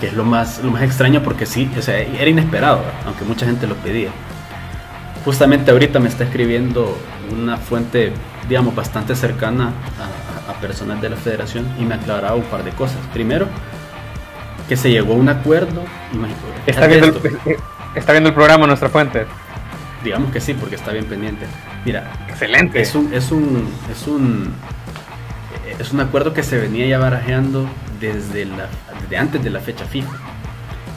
que 0.00 0.08
es 0.08 0.14
lo 0.14 0.24
más, 0.24 0.62
lo 0.62 0.70
más 0.70 0.82
extraño 0.82 1.22
porque 1.22 1.46
sí, 1.46 1.70
o 1.78 1.82
sea, 1.82 1.98
era 1.98 2.28
inesperado, 2.28 2.82
aunque 3.06 3.24
mucha 3.24 3.46
gente 3.46 3.66
lo 3.66 3.74
pedía. 3.76 4.10
Justamente 5.24 5.70
ahorita 5.70 6.00
me 6.00 6.08
está 6.08 6.24
escribiendo 6.24 6.98
una 7.32 7.56
fuente, 7.56 8.12
digamos, 8.48 8.74
bastante 8.74 9.16
cercana 9.16 9.72
a, 9.98 10.50
a 10.50 10.54
personal 10.60 11.00
de 11.00 11.10
la 11.10 11.16
federación 11.16 11.66
y 11.78 11.84
me 11.84 11.94
aclaraba 11.94 12.34
un 12.34 12.44
par 12.44 12.62
de 12.62 12.72
cosas. 12.72 12.98
Primero, 13.12 13.46
que 14.68 14.76
se 14.76 14.90
llegó 14.90 15.14
a 15.14 15.16
un 15.16 15.28
acuerdo. 15.28 15.84
Está 16.66 16.86
viendo, 16.86 17.06
el, 17.06 17.56
está 17.94 18.12
viendo 18.12 18.28
el 18.30 18.34
programa 18.34 18.66
nuestra 18.66 18.88
fuente. 18.88 19.26
Digamos 20.02 20.32
que 20.32 20.40
sí, 20.40 20.54
porque 20.54 20.74
está 20.76 20.92
bien 20.92 21.06
pendiente. 21.06 21.46
Mira, 21.84 22.12
excelente. 22.28 22.80
Es 22.80 22.94
un, 22.94 23.12
es 23.12 23.30
un, 23.30 23.68
es 23.90 24.06
un, 24.06 24.52
es 25.78 25.92
un 25.92 26.00
acuerdo 26.00 26.34
que 26.34 26.42
se 26.42 26.58
venía 26.58 26.86
ya 26.86 26.98
barajeando 26.98 27.68
desde, 28.12 28.44
la, 28.46 28.68
antes 29.18 29.42
de 29.42 29.50
la 29.50 29.60
fecha 29.60 29.84
fija. 29.84 30.10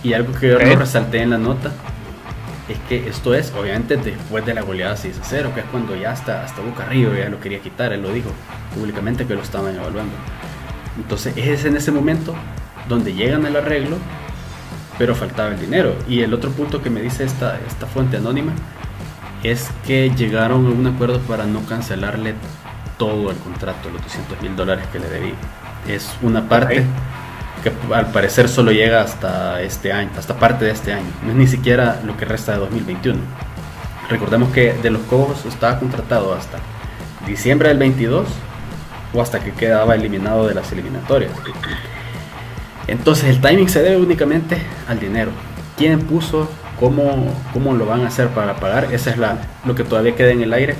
Y 0.03 0.13
algo 0.13 0.33
que 0.33 0.49
yo 0.49 0.57
resalté 0.57 1.21
en 1.21 1.31
la 1.31 1.37
nota 1.37 1.71
es 2.69 2.77
que 2.89 3.07
esto 3.07 3.33
es, 3.33 3.53
obviamente, 3.53 3.97
después 3.97 4.45
de 4.45 4.53
la 4.53 4.61
goleada 4.61 4.95
6 4.95 5.19
a 5.19 5.23
0, 5.23 5.51
que 5.53 5.61
es 5.61 5.65
cuando 5.67 5.95
ya 5.95 6.11
hasta, 6.11 6.43
hasta 6.43 6.61
Boca 6.61 6.85
Río 6.85 7.15
ya 7.15 7.29
lo 7.29 7.39
quería 7.39 7.59
quitar, 7.59 7.93
él 7.93 8.01
lo 8.01 8.11
dijo 8.11 8.29
públicamente 8.75 9.25
que 9.25 9.35
lo 9.35 9.41
estaban 9.41 9.75
evaluando. 9.75 10.13
Entonces 10.97 11.33
es 11.37 11.65
en 11.65 11.77
ese 11.77 11.91
momento 11.91 12.35
donde 12.89 13.13
llegan 13.13 13.45
al 13.45 13.55
arreglo, 13.55 13.97
pero 14.97 15.15
faltaba 15.15 15.49
el 15.49 15.59
dinero. 15.59 15.95
Y 16.07 16.21
el 16.21 16.33
otro 16.33 16.51
punto 16.51 16.81
que 16.81 16.89
me 16.89 17.01
dice 17.01 17.23
esta, 17.23 17.59
esta 17.67 17.85
fuente 17.85 18.17
anónima 18.17 18.51
es 19.43 19.69
que 19.85 20.09
llegaron 20.15 20.65
a 20.65 20.69
un 20.69 20.87
acuerdo 20.87 21.19
para 21.21 21.45
no 21.45 21.65
cancelarle 21.65 22.35
todo 22.97 23.29
el 23.29 23.37
contrato, 23.37 23.89
los 23.91 24.01
200 24.03 24.41
mil 24.41 24.55
dólares 24.55 24.85
que 24.91 24.99
le 24.99 25.09
debí. 25.09 25.33
Es 25.87 26.09
una 26.21 26.47
parte 26.47 26.85
que 27.63 27.71
al 27.93 28.11
parecer 28.11 28.49
solo 28.49 28.71
llega 28.71 29.01
hasta 29.01 29.61
este 29.61 29.91
año, 29.91 30.09
hasta 30.17 30.35
parte 30.35 30.65
de 30.65 30.71
este 30.71 30.93
año. 30.93 31.07
No 31.23 31.31
es 31.31 31.35
ni 31.35 31.47
siquiera 31.47 32.01
lo 32.03 32.17
que 32.17 32.25
resta 32.25 32.53
de 32.53 32.59
2021. 32.59 33.19
Recordemos 34.09 34.49
que 34.53 34.73
de 34.73 34.89
los 34.89 35.01
Cobos 35.03 35.45
estaba 35.45 35.79
contratado 35.79 36.33
hasta 36.33 36.59
diciembre 37.25 37.69
del 37.69 37.77
22 37.77 38.25
o 39.13 39.21
hasta 39.21 39.39
que 39.39 39.51
quedaba 39.51 39.95
eliminado 39.95 40.47
de 40.47 40.53
las 40.53 40.71
eliminatorias. 40.71 41.31
Entonces 42.87 43.25
el 43.25 43.41
timing 43.41 43.67
se 43.67 43.81
debe 43.81 43.97
únicamente 43.97 44.57
al 44.87 44.99
dinero. 44.99 45.31
¿Quién 45.77 45.99
puso? 46.01 46.49
¿Cómo, 46.79 47.33
cómo 47.53 47.73
lo 47.73 47.85
van 47.85 48.05
a 48.05 48.07
hacer 48.07 48.29
para 48.29 48.55
pagar? 48.57 48.93
Esa 48.93 49.09
es 49.09 49.17
la, 49.17 49.37
lo 49.65 49.75
que 49.75 49.83
todavía 49.83 50.15
queda 50.15 50.31
en 50.31 50.41
el 50.41 50.53
aire. 50.53 50.75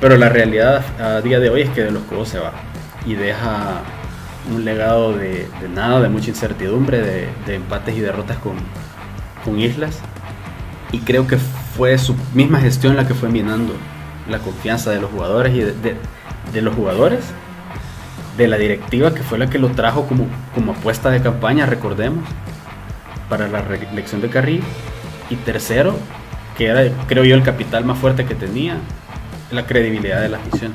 Pero 0.00 0.16
la 0.16 0.28
realidad 0.28 0.84
a 1.00 1.20
día 1.22 1.40
de 1.40 1.50
hoy 1.50 1.62
es 1.62 1.70
que 1.70 1.82
de 1.82 1.90
los 1.90 2.02
Cobos 2.04 2.28
se 2.28 2.38
va 2.38 2.52
y 3.06 3.14
deja 3.14 3.82
un 4.50 4.64
legado 4.64 5.12
de, 5.12 5.48
nada, 5.74 6.00
de 6.00 6.08
mucha 6.08 6.30
incertidumbre, 6.30 7.00
de, 7.46 7.54
empates 7.54 7.96
y 7.96 8.00
derrotas 8.00 8.38
con, 8.38 8.56
Islas. 9.58 10.00
Y 10.92 10.98
creo 10.98 11.26
que 11.26 11.38
fue 11.38 11.96
su 11.96 12.14
misma 12.34 12.60
gestión 12.60 12.96
la 12.96 13.08
que 13.08 13.14
fue 13.14 13.30
minando 13.30 13.72
la 14.28 14.40
confianza 14.40 14.90
de 14.90 15.00
los 15.00 15.10
jugadores 15.10 15.54
y 15.54 15.60
de, 15.60 16.62
los 16.62 16.74
jugadores, 16.74 17.20
de 18.36 18.46
la 18.46 18.58
directiva 18.58 19.14
que 19.14 19.22
fue 19.22 19.38
la 19.38 19.48
que 19.48 19.58
lo 19.58 19.68
trajo 19.68 20.06
como, 20.06 20.26
como 20.54 20.72
apuesta 20.72 21.08
de 21.08 21.22
campaña, 21.22 21.64
recordemos, 21.64 22.28
para 23.30 23.48
la 23.48 23.62
reelección 23.62 24.20
de 24.20 24.28
Carril. 24.28 24.62
Y 25.30 25.36
tercero, 25.36 25.96
que 26.58 26.66
era 26.66 26.82
creo 27.06 27.24
yo 27.24 27.34
el 27.34 27.42
capital 27.42 27.86
más 27.86 27.96
fuerte 27.96 28.26
que 28.26 28.34
tenía, 28.34 28.76
la 29.50 29.64
credibilidad 29.64 30.20
de 30.20 30.28
la 30.28 30.36
afición. 30.36 30.74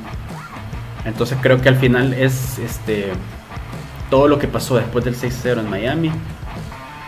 Entonces 1.04 1.38
creo 1.40 1.60
que 1.60 1.68
al 1.68 1.76
final 1.76 2.12
es 2.12 2.58
este 2.58 3.12
todo 4.14 4.28
lo 4.28 4.38
que 4.38 4.46
pasó 4.46 4.76
después 4.76 5.04
del 5.04 5.16
6-0 5.16 5.58
en 5.58 5.68
Miami 5.68 6.12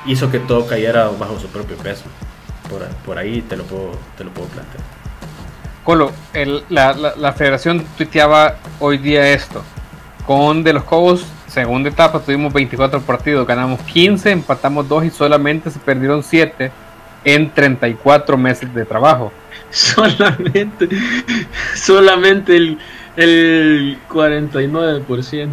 hizo 0.06 0.28
que 0.28 0.40
todo 0.40 0.66
cayera 0.66 1.08
bajo 1.16 1.38
su 1.38 1.46
propio 1.46 1.76
peso. 1.76 2.02
Por, 3.04 3.16
ahí 3.16 3.42
te 3.42 3.56
lo 3.56 3.62
puedo, 3.62 3.92
te 4.18 4.24
lo 4.24 4.32
puedo 4.32 4.48
plantear. 4.48 4.82
Colo, 5.84 6.10
la, 6.68 7.32
federación 7.32 7.86
tuiteaba 7.96 8.56
hoy 8.80 8.98
día 8.98 9.30
esto. 9.30 9.62
Con 10.26 10.64
De 10.64 10.72
los 10.72 10.82
Cobos, 10.82 11.24
segunda 11.46 11.90
etapa, 11.90 12.18
tuvimos 12.18 12.52
24 12.52 13.00
partidos, 13.02 13.46
ganamos 13.46 13.80
15, 13.82 14.32
empatamos 14.32 14.88
2 14.88 15.04
y 15.04 15.10
solamente 15.10 15.70
se 15.70 15.78
perdieron 15.78 16.24
7 16.24 16.72
en 17.22 17.50
34 17.52 18.36
meses 18.36 18.74
de 18.74 18.84
trabajo. 18.84 19.32
Solamente, 19.70 20.88
solamente 21.76 22.56
el, 22.56 22.78
el 23.16 23.96
49%. 24.08 25.50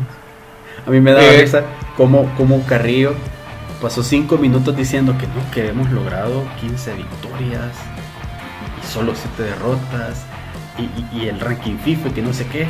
A 0.85 0.89
mí 0.89 0.99
me 0.99 1.11
da 1.11 1.23
eh, 1.23 1.41
risa 1.41 1.63
como, 1.95 2.33
como 2.35 2.65
Carrillo 2.65 3.13
pasó 3.81 4.01
5 4.01 4.37
minutos 4.37 4.75
diciendo 4.75 5.13
que 5.17 5.27
no, 5.27 5.51
que 5.51 5.67
hemos 5.67 5.91
logrado 5.91 6.43
15 6.61 6.93
victorias 6.93 7.73
y 8.81 8.87
solo 8.87 9.13
7 9.13 9.43
derrotas 9.43 10.25
y, 10.77 11.27
el 11.27 11.39
ranking 11.39 11.77
FIFA 11.77 12.09
que 12.13 12.21
no 12.21 12.33
sé 12.33 12.47
qué. 12.47 12.67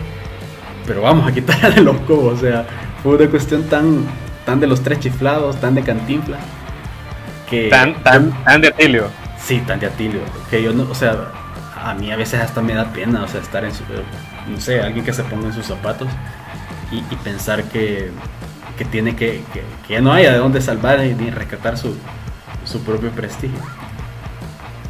Pero 0.86 1.04
vamos 1.04 1.28
a 1.28 1.32
quitar 1.32 1.74
de 1.74 1.82
los 1.82 1.98
cobos, 2.02 2.40
o 2.40 2.42
sea, 2.42 2.66
fue 3.02 3.16
una 3.16 3.30
cuestión 3.30 3.64
tan, 3.64 4.06
tan 4.46 4.60
de 4.60 4.68
los 4.68 4.82
tres 4.82 5.00
chiflados, 5.00 5.56
tan 5.58 5.76
de 5.76 5.84
cantinfla. 5.84 6.38
Que 7.50 7.70
tan, 7.70 7.94
tan, 8.04 8.32
tan 8.44 8.62
de 8.62 8.68
Atilio. 8.70 9.08
Sí, 9.40 9.60
tan 9.66 9.80
de 9.80 9.88
Atilio. 9.88 10.22
Que 10.50 10.62
yo 10.62 10.74
no, 10.74 10.84
o 10.90 10.96
sea, 10.96 11.32
a 11.76 11.94
mí 11.94 12.12
a 12.12 12.18
veces 12.18 12.42
hasta 12.42 12.62
me 12.62 12.74
da 12.74 12.92
pena, 12.92 13.24
o 13.24 13.28
sea, 13.28 13.40
estar 13.40 13.64
en 13.64 13.74
su, 13.74 13.84
no 14.50 14.60
sé, 14.60 14.82
alguien 14.82 15.06
que 15.06 15.14
se 15.14 15.24
ponga 15.24 15.48
en 15.48 15.54
sus 15.54 15.68
zapatos 15.68 16.10
y, 16.94 17.16
pensar 17.24 17.64
que, 17.66 18.12
tiene 18.92 19.16
que, 19.16 19.42
que, 19.88 20.02
no 20.02 20.12
haya 20.12 20.32
de 20.34 20.38
dónde 20.38 20.62
salvar 20.62 21.00
ni 21.00 21.30
rescatar 21.30 21.78
su, 21.78 21.96
propio 22.86 23.12
prestigio. 23.12 23.60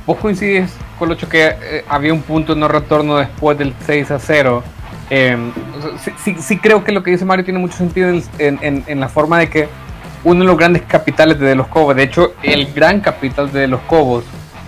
¿Vos 0.05 0.17
coincides 0.17 0.73
con 0.99 1.09
lo 1.09 1.17
que 1.17 1.55
eh, 1.61 1.85
había 1.87 2.13
un 2.13 2.21
punto 2.21 2.53
de 2.53 2.59
no 2.59 2.67
retorno 2.67 3.17
después 3.17 3.57
del 3.57 3.73
6 3.85 4.11
a 4.11 4.19
0? 4.19 4.63
Em, 5.09 5.51
sí, 6.39 6.57
creo 6.57 6.83
que 6.83 6.91
lo 6.91 7.03
que 7.03 7.11
dice 7.11 7.25
Mario 7.25 7.45
tiene 7.45 7.59
mucho 7.59 7.77
sentido 7.77 8.09
en, 8.39 8.99
la 8.99 9.09
forma 9.09 9.37
de 9.37 9.49
que 9.49 9.69
uno 10.23 10.39
de 10.39 10.45
los 10.45 10.57
grandes 10.57 10.83
capitales 10.83 11.39
de, 11.39 11.55
los 11.55 11.67
Cobos, 11.67 11.95
de 11.95 12.03
hecho 12.03 12.33
el 12.41 12.73
gran 12.73 13.01
capital 13.01 13.51
de 13.51 13.67
los 13.67 13.81
Cobos, 13.81 14.23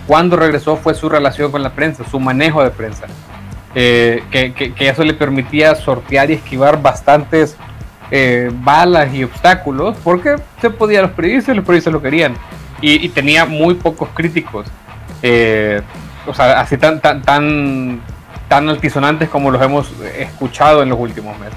cuando 0.06 0.36
regresó 0.36 0.76
fue 0.76 0.94
su 0.94 1.08
relación 1.08 1.50
con 1.50 1.62
la 1.62 1.70
prensa, 1.70 2.04
su 2.08 2.20
manejo 2.20 2.62
de 2.62 2.70
prensa. 2.70 3.06
Eh, 3.78 4.22
que, 4.30 4.72
eso 4.78 5.04
le 5.04 5.12
permitía 5.12 5.74
sortear 5.74 6.30
y 6.30 6.34
esquivar 6.34 6.80
bastantes 6.80 7.58
eh, 8.10 8.50
balas 8.50 9.12
y 9.12 9.22
obstáculos, 9.22 9.98
porque 10.02 10.36
se 10.62 10.70
podía 10.70 11.02
los 11.02 11.10
periodistas 11.10 11.52
y 11.52 11.56
los 11.56 11.64
periodistas 11.64 11.92
lo 11.92 12.00
querían. 12.00 12.34
Y, 12.80 13.08
tenía 13.10 13.44
muy 13.44 13.74
pocos 13.74 14.08
críticos, 14.14 14.66
eh, 15.22 15.82
o 16.26 16.32
sea, 16.32 16.60
así 16.60 16.78
tan, 16.78 17.00
tan, 17.00 17.22
tan, 17.22 18.00
tan 18.48 18.68
altisonantes 18.68 19.28
como 19.28 19.50
los 19.50 19.60
hemos 19.62 19.92
escuchado 20.18 20.82
en 20.82 20.88
los 20.88 20.98
últimos 20.98 21.38
meses. 21.38 21.56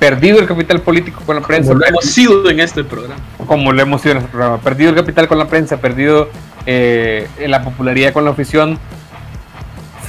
Perdido 0.00 0.40
el 0.40 0.46
capital 0.46 0.80
político 0.80 1.22
con 1.24 1.36
la 1.36 1.42
prensa. 1.42 1.68
Como 1.68 1.80
lo 1.80 1.86
hemos 1.86 2.04
sido 2.06 2.50
en 2.50 2.58
este 2.58 2.82
programa. 2.82 3.20
Como 3.46 3.72
lo 3.72 3.82
hemos 3.82 4.00
sido 4.00 4.12
en 4.12 4.18
este 4.18 4.30
programa. 4.30 4.58
Perdido 4.58 4.90
el 4.90 4.96
capital 4.96 5.28
con 5.28 5.38
la 5.38 5.46
prensa, 5.46 5.76
perdido 5.76 6.28
la 6.66 7.62
popularidad 7.62 8.12
con 8.12 8.24
la 8.24 8.30
afición 8.30 8.78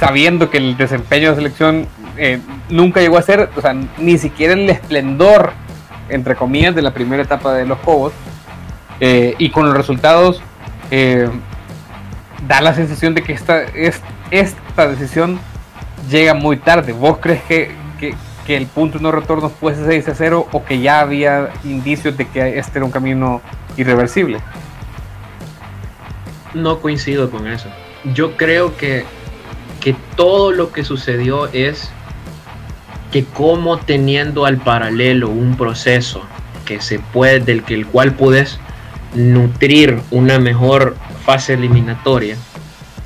sabiendo 0.02 0.50
que 0.50 0.58
el 0.58 0.76
desempeño 0.76 1.30
de 1.30 1.36
selección 1.36 1.86
eh, 2.16 2.40
nunca 2.68 3.00
llegó 3.00 3.18
a 3.18 3.22
ser, 3.22 3.50
o 3.54 3.60
sea, 3.60 3.72
ni 3.98 4.18
siquiera 4.18 4.54
el 4.54 4.68
esplendor, 4.68 5.52
entre 6.08 6.34
comillas, 6.34 6.74
de 6.74 6.82
la 6.82 6.92
primera 6.92 7.22
etapa 7.22 7.54
de 7.54 7.64
los 7.66 7.78
Cobos, 7.78 8.12
eh, 8.98 9.36
y 9.38 9.50
con 9.50 9.64
los 9.66 9.76
resultados, 9.76 10.42
eh, 10.90 11.28
da 12.48 12.60
la 12.60 12.74
sensación 12.74 13.14
de 13.14 13.22
que 13.22 13.32
esta, 13.32 13.62
esta 14.32 14.88
decisión 14.88 15.38
llega 16.10 16.34
muy 16.34 16.56
tarde. 16.56 16.92
¿Vos 16.92 17.18
crees 17.20 17.42
que, 17.44 17.70
que, 18.44 18.56
el 18.56 18.66
punto 18.66 18.98
de 18.98 19.04
no 19.04 19.12
retorno 19.12 19.50
fuese 19.50 19.86
6 19.86 20.08
a 20.08 20.14
0 20.16 20.48
o 20.50 20.64
que 20.64 20.80
ya 20.80 20.98
había 20.98 21.50
indicios 21.62 22.16
de 22.16 22.26
que 22.26 22.58
este 22.58 22.80
era 22.80 22.84
un 22.84 22.90
camino 22.90 23.40
irreversible? 23.76 24.40
No 26.54 26.80
coincido 26.80 27.30
con 27.30 27.46
eso. 27.46 27.68
Yo 28.12 28.36
creo 28.36 28.76
que 28.76 29.04
que 29.82 29.96
todo 30.16 30.52
lo 30.52 30.72
que 30.72 30.84
sucedió 30.84 31.48
es 31.48 31.90
que 33.10 33.24
como 33.24 33.78
teniendo 33.78 34.46
al 34.46 34.58
paralelo 34.58 35.28
un 35.28 35.56
proceso 35.56 36.22
que 36.64 36.80
se 36.80 37.00
puede, 37.00 37.40
del 37.40 37.64
que 37.64 37.74
el 37.74 37.86
cual 37.86 38.14
puedes 38.14 38.58
nutrir 39.14 40.00
una 40.10 40.38
mejor 40.38 40.96
fase 41.26 41.54
eliminatoria 41.54 42.36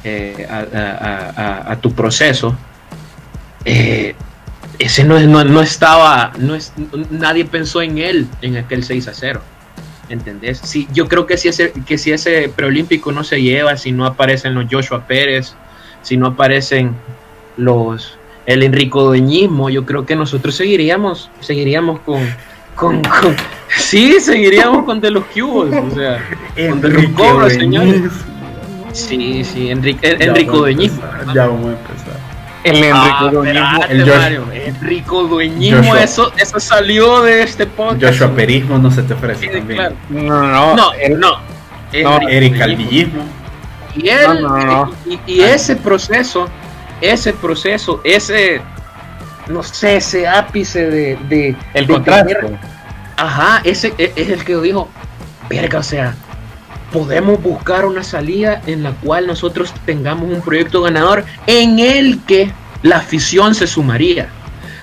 eh, 0.04 0.46
a, 0.48 1.76
tu 1.80 1.92
proceso, 1.92 2.54
eh, 3.64 4.14
ese 4.78 5.02
no, 5.02 5.18
no, 5.18 5.62
estaba, 5.62 6.32
no 6.38 6.54
es, 6.54 6.74
nadie 7.10 7.46
pensó 7.46 7.80
en 7.80 7.98
él 7.98 8.28
en 8.42 8.58
aquel 8.58 8.84
6 8.84 9.08
a 9.08 9.14
0. 9.14 9.40
¿Entendés? 10.08 10.60
Sí, 10.62 10.86
yo 10.92 11.08
creo 11.08 11.26
que 11.26 11.36
si 11.36 11.48
ese, 11.48 11.72
que 11.72 11.98
si 11.98 12.12
ese 12.12 12.48
preolímpico 12.54 13.10
no 13.10 13.24
se 13.24 13.42
lleva, 13.42 13.76
si 13.76 13.90
no 13.90 14.06
aparecen 14.06 14.54
los 14.54 14.66
Joshua 14.70 15.04
Pérez, 15.08 15.56
si 16.06 16.16
no 16.16 16.28
aparecen 16.28 16.94
los 17.56 18.16
el 18.46 18.62
enricodueñismo, 18.62 19.70
yo 19.70 19.84
creo 19.84 20.06
que 20.06 20.14
nosotros 20.14 20.54
seguiríamos, 20.54 21.32
seguiríamos 21.40 21.98
con, 21.98 22.20
con, 22.76 23.02
sí, 23.76 24.20
seguiríamos 24.20 24.84
con 24.84 25.00
de 25.00 25.10
los 25.10 25.24
cubos, 25.24 25.68
o 25.74 25.90
sea, 25.92 26.22
con 26.54 26.80
de 26.80 26.88
los 26.90 27.06
cobros, 27.08 27.52
señores. 27.54 28.02
Sí, 28.92 29.42
sí, 29.42 29.68
Enrique, 29.68 30.16
enricodueñismo. 30.20 31.02
Ya 31.34 31.48
vamos 31.48 31.66
a 31.66 31.76
empezar. 31.76 32.16
El 32.62 32.84
enricodueñismo, 32.84 33.66
ah, 33.66 33.86
el 33.88 34.62
enricodueñismo, 34.64 35.96
eso, 35.96 36.32
eso 36.36 36.60
salió 36.60 37.22
de 37.22 37.42
este 37.42 37.66
podcast. 37.66 38.20
Joshua 38.20 38.36
Perismo 38.36 38.78
no 38.78 38.92
se 38.92 39.02
te 39.02 39.14
ofrece 39.14 39.40
sí, 39.40 39.48
también. 39.48 39.78
Claro. 39.78 39.96
No, 40.08 40.76
no, 40.76 40.76
no, 40.76 40.92
no. 41.18 42.20
no 42.20 42.28
Eric 42.28 42.58
Calvillismo. 42.58 43.24
Y 43.96 44.08
él, 44.08 44.46
Y, 45.26 45.40
ese 45.40 45.76
proceso, 45.76 46.48
ese 47.00 47.32
proceso, 47.32 48.00
ese, 48.04 48.60
no 49.48 49.62
sé, 49.62 49.96
ese 49.96 50.28
ápice 50.28 50.86
de... 50.90 51.16
de 51.28 51.56
el 51.74 51.86
contraste. 51.86 52.58
Ajá, 53.16 53.62
ese 53.64 53.94
e, 53.96 54.12
es 54.14 54.28
el 54.28 54.44
que 54.44 54.56
dijo, 54.56 54.88
verga, 55.48 55.78
o 55.78 55.82
sea, 55.82 56.14
podemos 56.92 57.42
buscar 57.42 57.86
una 57.86 58.02
salida 58.02 58.60
en 58.66 58.82
la 58.82 58.92
cual 58.92 59.26
nosotros 59.26 59.72
tengamos 59.86 60.30
un 60.30 60.42
proyecto 60.42 60.82
ganador 60.82 61.24
en 61.46 61.78
el 61.78 62.22
que 62.24 62.50
la 62.82 62.98
afición 62.98 63.54
se 63.54 63.66
sumaría. 63.66 64.28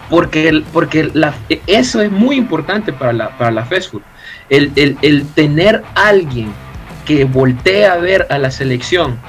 Porque, 0.10 0.63
porque 0.74 1.10
la, 1.13 1.34
eso 1.65 2.01
es 2.01 2.12
muy 2.12 2.36
importante 2.36 2.91
para 2.93 3.13
la, 3.13 3.38
para 3.38 3.51
la 3.51 3.65
fast 3.65 3.91
food. 3.91 4.01
El, 4.50 4.72
el, 4.75 4.98
el 5.01 5.25
tener 5.27 5.84
alguien 5.96 6.53
que 7.05 7.25
voltee 7.25 7.86
a 7.86 7.98
ver 7.98 8.27
a 8.29 8.38
la 8.38 8.51
selección 8.51 9.19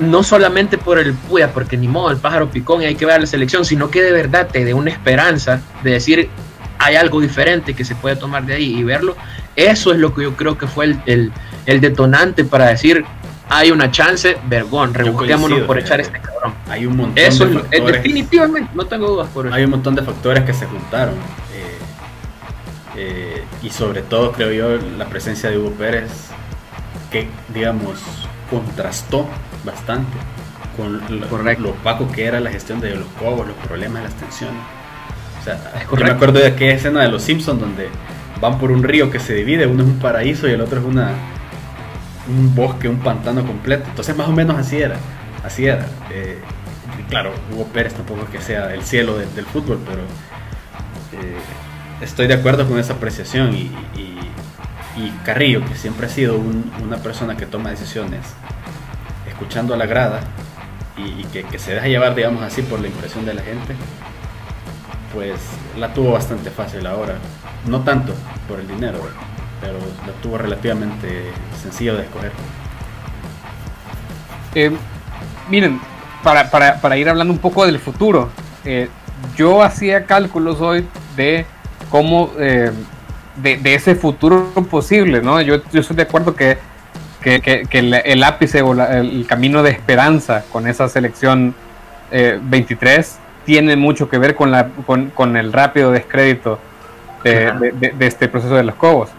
no 0.00 0.22
solamente 0.22 0.78
por 0.78 0.98
el 0.98 1.12
puya, 1.12 1.52
porque 1.52 1.76
ni 1.76 1.88
modo, 1.88 2.10
el 2.10 2.18
pájaro 2.18 2.50
picón 2.50 2.82
y 2.82 2.86
hay 2.86 2.94
que 2.94 3.04
ver 3.04 3.16
a 3.16 3.18
la 3.18 3.26
selección, 3.26 3.64
sino 3.64 3.90
que 3.90 4.02
de 4.02 4.12
verdad 4.12 4.48
te 4.48 4.64
dé 4.64 4.74
una 4.74 4.90
esperanza 4.90 5.60
de 5.82 5.92
decir 5.92 6.30
hay 6.78 6.94
algo 6.94 7.20
diferente 7.20 7.74
que 7.74 7.84
se 7.84 7.94
puede 7.96 8.16
tomar 8.16 8.46
de 8.46 8.54
ahí 8.54 8.78
y 8.78 8.84
verlo. 8.84 9.16
Eso 9.56 9.92
es 9.92 9.98
lo 9.98 10.14
que 10.14 10.22
yo 10.22 10.36
creo 10.36 10.56
que 10.56 10.68
fue 10.68 10.96
el, 11.06 11.32
el, 11.66 11.80
detonante 11.80 12.44
para 12.44 12.66
decir 12.68 13.04
hay 13.48 13.70
una 13.72 13.90
chance, 13.90 14.36
vergón, 14.46 14.94
rebusquémonos 14.94 15.60
por 15.62 15.78
echar 15.78 16.00
este 16.00 16.20
cabrón. 16.20 16.54
Hay 16.68 16.86
un 16.86 16.96
montón 16.96 17.14
de 17.16 17.30
factores. 17.30 17.92
definitivamente, 17.92 18.70
no 18.74 18.86
tengo 18.86 19.08
dudas 19.08 19.28
por 19.28 19.46
eso. 19.46 19.54
Hay 19.54 19.64
un 19.64 19.70
montón 19.70 19.94
de 19.94 20.02
factores 20.02 20.44
que 20.44 20.52
se 20.52 20.66
juntaron. 20.66 21.14
Eh, 21.54 21.78
eh, 22.96 23.44
y 23.62 23.70
sobre 23.70 24.02
todo, 24.02 24.32
creo 24.32 24.52
yo, 24.52 24.86
la 24.96 25.06
presencia 25.06 25.50
de 25.50 25.58
Hugo 25.58 25.72
Pérez, 25.72 26.30
que, 27.10 27.28
digamos, 27.54 27.98
contrastó 28.50 29.26
bastante 29.64 30.16
con 30.76 31.00
lo, 31.20 31.70
opaco 31.70 32.10
que 32.12 32.26
era 32.26 32.40
la 32.40 32.50
gestión 32.50 32.80
de 32.80 32.94
los 32.94 33.06
cobos, 33.20 33.46
los 33.46 33.56
problemas, 33.56 34.04
las 34.04 34.14
tensiones. 34.14 34.62
O 35.40 35.44
sea, 35.44 35.58
yo 35.90 36.04
me 36.04 36.10
acuerdo 36.10 36.38
de 36.38 36.46
aquella 36.46 36.74
escena 36.74 37.02
de 37.02 37.08
Los 37.08 37.22
Simpsons 37.22 37.60
donde 37.60 37.88
van 38.40 38.58
por 38.58 38.70
un 38.70 38.82
río 38.82 39.10
que 39.10 39.18
se 39.18 39.34
divide, 39.34 39.66
uno 39.66 39.82
es 39.82 39.88
un 39.88 39.98
paraíso 39.98 40.46
y 40.46 40.52
el 40.52 40.60
otro 40.60 40.78
es 40.78 40.86
una 40.86 41.12
un 42.28 42.54
bosque, 42.54 42.88
un 42.88 42.98
pantano 42.98 43.44
completo. 43.44 43.84
Entonces 43.88 44.16
más 44.16 44.28
o 44.28 44.32
menos 44.32 44.56
así 44.56 44.76
era, 44.76 44.96
así 45.44 45.66
era. 45.66 45.86
Eh, 46.10 46.38
claro, 47.08 47.32
Hugo 47.52 47.64
Pérez 47.66 47.94
tampoco 47.94 48.22
es 48.24 48.28
que 48.28 48.40
sea 48.40 48.74
el 48.74 48.82
cielo 48.82 49.18
del 49.18 49.44
fútbol, 49.46 49.80
pero 49.84 50.02
eh, 51.22 51.38
estoy 52.02 52.26
de 52.26 52.34
acuerdo 52.34 52.68
con 52.68 52.78
esa 52.78 52.94
apreciación 52.94 53.54
y, 53.54 53.70
Carrillo, 55.24 55.64
que 55.64 55.74
siempre 55.74 56.06
ha 56.06 56.10
sido 56.10 56.38
una 56.82 56.96
persona 56.98 57.36
que 57.36 57.46
toma 57.46 57.70
decisiones 57.70 58.20
escuchando 59.28 59.74
a 59.74 59.76
la 59.76 59.86
grada 59.86 60.20
y, 60.96 61.24
que, 61.24 61.58
se 61.58 61.74
deja 61.74 61.86
llevar, 61.86 62.14
digamos 62.14 62.42
así, 62.42 62.62
por 62.62 62.80
la 62.80 62.88
impresión 62.88 63.24
de 63.24 63.34
la 63.34 63.42
gente, 63.42 63.76
pues 65.14 65.38
la 65.78 65.94
tuvo 65.94 66.12
bastante 66.12 66.50
fácil 66.50 66.86
ahora. 66.86 67.14
No 67.66 67.80
tanto 67.82 68.14
por 68.48 68.58
el 68.58 68.66
dinero, 68.66 68.98
pero 69.60 69.78
la 70.06 70.12
tuvo 70.22 70.38
relativamente 70.38 71.30
sencillo 71.62 71.96
de 71.96 72.02
escoger. 72.02 72.32
Eh, 74.54 74.72
miren, 75.48 75.80
para, 76.22 76.96
ir 76.96 77.08
hablando 77.08 77.32
un 77.32 77.38
poco 77.38 77.64
del 77.64 77.78
futuro, 77.78 78.28
eh, 78.64 78.88
yo 79.36 79.62
hacía 79.62 80.04
cálculos 80.04 80.60
hoy 80.60 80.86
de 81.16 81.46
cómo, 81.90 82.32
eh, 82.38 82.72
de, 83.42 83.56
de, 83.56 83.74
ese 83.74 83.94
futuro 83.94 84.50
posible, 84.70 85.22
¿no? 85.22 85.40
Yo, 85.40 85.62
yo 85.72 85.80
estoy 85.80 85.96
de 85.96 86.02
acuerdo 86.02 86.34
que 86.34 86.58
que, 87.20 87.66
el, 88.04 88.22
ápice 88.22 88.62
o 88.62 88.72
el 88.72 89.26
camino 89.26 89.62
de 89.62 89.70
esperanza 89.70 90.44
con 90.52 90.66
esa 90.66 90.88
selección 90.88 91.54
23 92.10 92.98
eh, 92.98 93.18
tiene 93.44 93.76
mucho 93.76 94.08
que 94.08 94.18
ver 94.18 94.34
con, 94.34 94.50
la, 94.50 94.68
con, 95.14 95.36
el 95.36 95.52
rápido 95.52 95.90
descrédito 95.90 96.58
de, 97.24 97.92
este 98.00 98.28
proceso 98.28 98.54
de 98.54 98.62
los 98.62 98.74
Cobos. 98.76 99.10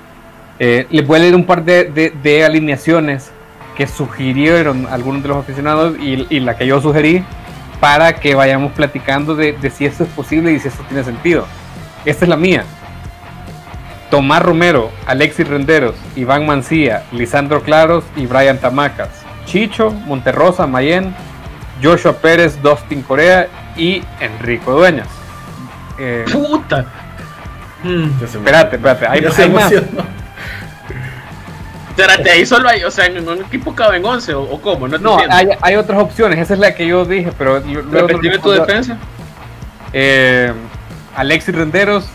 Eh, 0.60 0.88
les 0.90 1.06
voy 1.06 1.20
a 1.20 1.22
leer 1.22 1.36
un 1.36 1.46
par 1.46 1.64
de, 1.64 2.44
alineaciones 2.46 3.32
que 3.76 3.88
sugirieron 3.88 4.88
algunos 4.90 5.22
de 5.22 5.30
los 5.30 5.38
aficionados 5.38 5.98
y, 6.00 6.40
la 6.40 6.58
que 6.58 6.68
yo 6.68 6.82
sugerí 6.82 7.24
para 7.80 8.14
que 8.14 8.36
vayamos 8.36 8.74
platicando 8.74 9.36
de, 9.36 9.54
de 9.54 9.70
si 9.70 9.86
esto 9.86 10.04
es 10.04 10.10
posible 10.10 10.52
y 10.52 10.60
si 10.60 10.68
esto 10.68 10.84
tiene 10.88 11.04
sentido. 11.04 11.46
Esta 12.06 12.26
es 12.26 12.30
la 12.30 12.38
mía. 12.38 12.66
Tomás 14.10 14.42
Romero, 14.42 14.92
Alexis 15.06 15.48
Renderos, 15.48 15.96
Iván 16.16 16.46
Mancía, 16.46 17.04
Lisandro 17.12 17.62
Claros 17.62 18.04
y 18.16 18.26
Brian 18.26 18.58
Tamacas. 18.58 19.10
Chicho, 19.46 19.92
Monterrosa, 19.92 20.68
Mayen, 20.68 21.16
Joshua 21.82 22.14
Pérez, 22.14 22.62
Dustin 22.62 23.02
Corea 23.02 23.48
y 23.76 24.04
Enrico 24.20 24.74
Dueñas. 24.74 25.08
Eh, 25.98 26.26
¡Puta! 26.32 26.86
Mm. 27.84 28.24
espérate, 28.24 28.76
espérate, 28.76 29.08
hay, 29.08 29.50
más. 29.50 29.72
Espérate, 31.90 32.30
ahí 32.30 32.46
solo 32.46 32.70
hay, 32.70 32.84
o 32.84 32.92
sea, 32.92 33.06
en 33.06 33.28
un 33.28 33.42
equipo 33.42 33.74
cabe 33.76 33.98
en 33.98 34.06
11 34.06 34.34
o, 34.34 34.62
cómo, 34.62 34.88
no, 34.88 34.98
no 34.98 35.18
hay, 35.30 35.50
hay, 35.62 35.76
otras 35.76 36.02
opciones, 36.02 36.40
esa 36.40 36.54
es 36.54 36.60
la 36.60 36.74
que 36.76 36.88
yo 36.88 37.06
dije, 37.06 37.32
pero 37.38 37.60
luego 37.60 38.20
tu 38.42 38.52
defensa? 38.52 38.98
Eh, 39.92 40.54
Alexis 41.16 41.54
Renderos, 41.56 42.08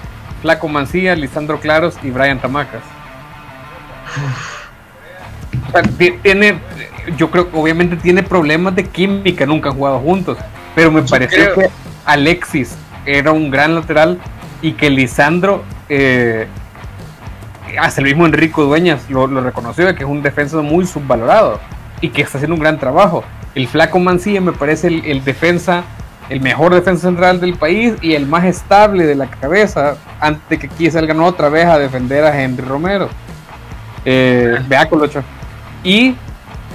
Flaco 0.45 0.69
Mancía, 0.69 1.17
Lisandro 1.17 1.59
Claros 1.59 1.97
y 2.03 2.11
Brian 2.11 2.39
Tamacas. 2.39 2.83
tiene, 6.23 6.59
yo 7.17 7.31
creo 7.31 7.51
que 7.51 7.57
obviamente 7.57 7.97
tiene 7.97 8.23
problemas 8.23 8.77
de 8.77 8.85
química, 8.85 9.47
nunca 9.47 9.71
han 9.71 9.77
jugado 9.77 10.01
juntos, 10.01 10.37
pero 10.75 10.93
me 10.93 11.01
pareció 11.01 11.55
que 11.55 11.71
Alexis 12.05 12.77
era 13.07 13.33
un 13.33 13.51
gran 13.51 13.75
lateral 13.75 14.21
y 14.61 14.73
que 14.73 14.91
Lisandro, 14.91 15.65
eh, 15.89 16.47
hasta 17.81 18.03
el 18.03 18.09
mismo 18.09 18.27
Enrico 18.27 18.65
Dueñas 18.65 19.09
lo, 19.09 19.27
reconoció, 19.41 19.87
que 19.95 20.05
es 20.05 20.11
un 20.11 20.21
defensa 20.21 20.61
muy 20.61 20.87
subvalorado 20.87 21.59
y 22.03 22.11
que 22.11 22.21
está 22.21 22.37
haciendo 22.37 22.55
un 22.55 22.61
gran 22.61 22.79
trabajo. 22.79 23.25
El 23.55 23.67
Flaco 23.67 23.99
Mancilla 23.99 24.43
me 24.43 24.53
parece 24.53 24.89
el 24.89 25.25
defensa 25.25 25.85
el 26.29 26.41
mejor 26.41 26.75
defensa 26.75 27.09
central 27.09 27.41
del 27.41 27.55
país 27.55 27.95
y 28.01 28.15
el 28.15 28.27
más 28.27 28.45
estable 28.45 29.05
de 29.05 29.15
la 29.15 29.27
cabeza 29.27 29.97
antes 30.21 30.43
de 30.49 30.59
que 30.59 30.67
aquí 30.67 30.91
salgan 30.91 31.21
otra 31.21 31.49
vez 31.49 31.67
a 31.67 31.79
defender 31.79 32.25
a 32.25 32.41
Henry 32.41 32.65
Romero. 32.65 33.09
Eh, 34.05 34.59
vea 34.67 34.89
Colocho. 34.89 35.23
Y 35.83 36.15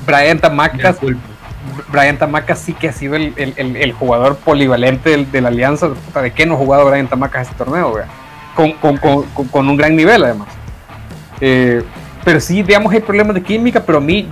Brian 0.05 0.39
Tamacas. 0.39 0.97
Brian 1.91 2.17
Tamacas 2.17 2.59
sí 2.59 2.73
que 2.73 2.89
ha 2.89 2.93
sido 2.93 3.15
el, 3.15 3.93
jugador 3.93 4.37
polivalente 4.37 5.25
de, 5.25 5.41
la 5.41 5.49
alianza. 5.49 5.89
¿De 6.21 6.31
qué 6.31 6.45
no 6.45 6.55
ha 6.55 6.57
jugado 6.57 6.89
Brian 6.89 7.07
Tamacas 7.07 7.47
este 7.47 7.55
torneo? 7.55 7.95
Con, 8.55 9.69
un 9.69 9.77
gran 9.77 9.95
nivel 9.95 10.23
además. 10.23 10.47
Eh, 11.41 11.83
pero 12.23 12.39
sí, 12.39 12.61
digamos, 12.61 12.93
hay 12.93 12.99
problemas 12.99 13.33
de 13.33 13.41
química, 13.41 13.81
pero 13.81 13.97
a 13.97 14.01
mí 14.01 14.27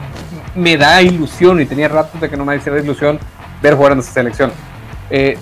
me 0.56 0.76
da 0.76 1.02
ilusión 1.02 1.62
y 1.62 1.66
tenía 1.66 1.88
rato 1.88 2.18
de 2.20 2.30
que 2.30 2.36
no 2.36 2.44
me 2.44 2.56
hiciera 2.56 2.80
ilusión 2.80 3.20
ver 3.62 3.76
jugar 3.76 3.94
en 3.94 4.00
esta 4.00 4.14
selección. 4.14 4.52
Eh, 5.10 5.38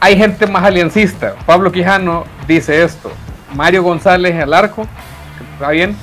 hay 0.00 0.16
gente 0.16 0.46
más 0.46 0.64
aliancista. 0.64 1.34
Pablo 1.46 1.72
Quijano 1.72 2.24
dice 2.46 2.82
esto. 2.82 3.10
Mario 3.54 3.82
González 3.82 4.34
al 4.42 4.52
arco. 4.52 4.86
Está 5.54 5.70
bien. 5.70 5.96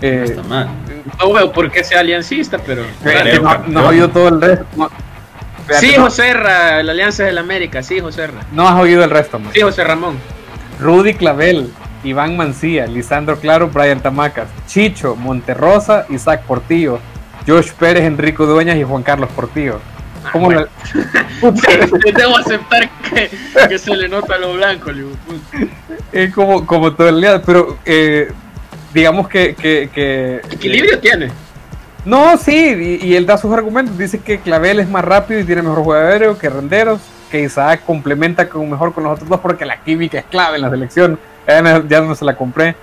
Eh, 0.00 0.16
no 0.18 0.24
está 0.24 0.42
mal. 0.42 0.68
No 1.18 1.32
veo 1.32 1.52
por 1.52 1.70
qué 1.70 1.82
sea 1.82 2.00
aliancista, 2.00 2.58
pero. 2.58 2.82
no, 3.68 3.80
has 3.80 3.86
oído 3.86 4.10
todo 4.10 4.28
el 4.28 4.40
resto. 4.40 4.66
sí, 5.80 5.94
José 5.96 6.34
Ra, 6.34 6.82
la 6.82 6.92
Alianza 6.92 7.24
del 7.24 7.38
América. 7.38 7.82
Sí, 7.82 8.00
José 8.00 8.26
Ra. 8.26 8.42
No 8.52 8.68
has 8.68 8.78
oído 8.80 9.02
el 9.02 9.10
resto, 9.10 9.40
Sí, 9.52 9.60
José 9.60 9.84
Ramón. 9.84 10.18
Rudy 10.80 11.14
Clavel, 11.14 11.72
Iván 12.02 12.36
Mancía, 12.36 12.86
Lisandro 12.86 13.38
Claro, 13.38 13.68
Brian 13.68 14.00
Tamacas, 14.00 14.48
Chicho, 14.66 15.16
Monterrosa, 15.16 16.04
Isaac 16.10 16.42
Portillo, 16.42 16.98
Josh 17.46 17.72
Pérez, 17.72 18.04
Enrico 18.04 18.44
Dueñas 18.46 18.76
y 18.76 18.82
Juan 18.82 19.02
Carlos 19.02 19.30
Portillo. 19.34 19.80
¿Cómo 20.32 20.50
debo 20.50 22.36
aceptar 22.38 22.90
que, 23.68 23.78
se 23.78 23.96
le 23.96 24.08
nota 24.08 24.38
lo 24.38 24.54
blanco, 24.54 24.90
Es 26.12 26.32
como, 26.34 26.66
como 26.66 26.92
todo 26.92 27.08
el 27.08 27.20
día, 27.20 27.42
pero 27.42 27.78
eh, 27.84 28.32
digamos 28.92 29.28
que, 29.28 29.54
que, 29.54 30.40
Equilibrio 30.50 30.98
tiene. 30.98 31.30
No, 32.04 32.36
sí, 32.36 32.98
y, 33.02 33.14
él 33.14 33.26
da 33.26 33.38
sus 33.38 33.52
argumentos. 33.52 33.96
Dice 33.96 34.20
que 34.20 34.38
Clavel 34.38 34.80
es 34.80 34.88
más 34.88 35.04
rápido 35.04 35.40
y 35.40 35.44
tiene 35.44 35.62
mejor 35.62 35.84
juego 35.84 36.06
aéreo 36.06 36.38
que 36.38 36.50
Renderos, 36.50 37.00
que 37.30 37.42
Isaac 37.42 37.82
complementa 37.86 38.48
con, 38.48 38.68
mejor 38.68 38.92
con 38.92 39.04
los 39.04 39.14
otros 39.14 39.28
dos 39.28 39.40
porque 39.40 39.64
la 39.64 39.82
química 39.82 40.18
es 40.18 40.24
clave 40.26 40.56
en 40.56 40.62
la 40.62 40.70
selección. 40.70 41.18
Ya 41.46 42.00
no, 42.00 42.14
se 42.14 42.24
la 42.24 42.36
compré. 42.36 42.74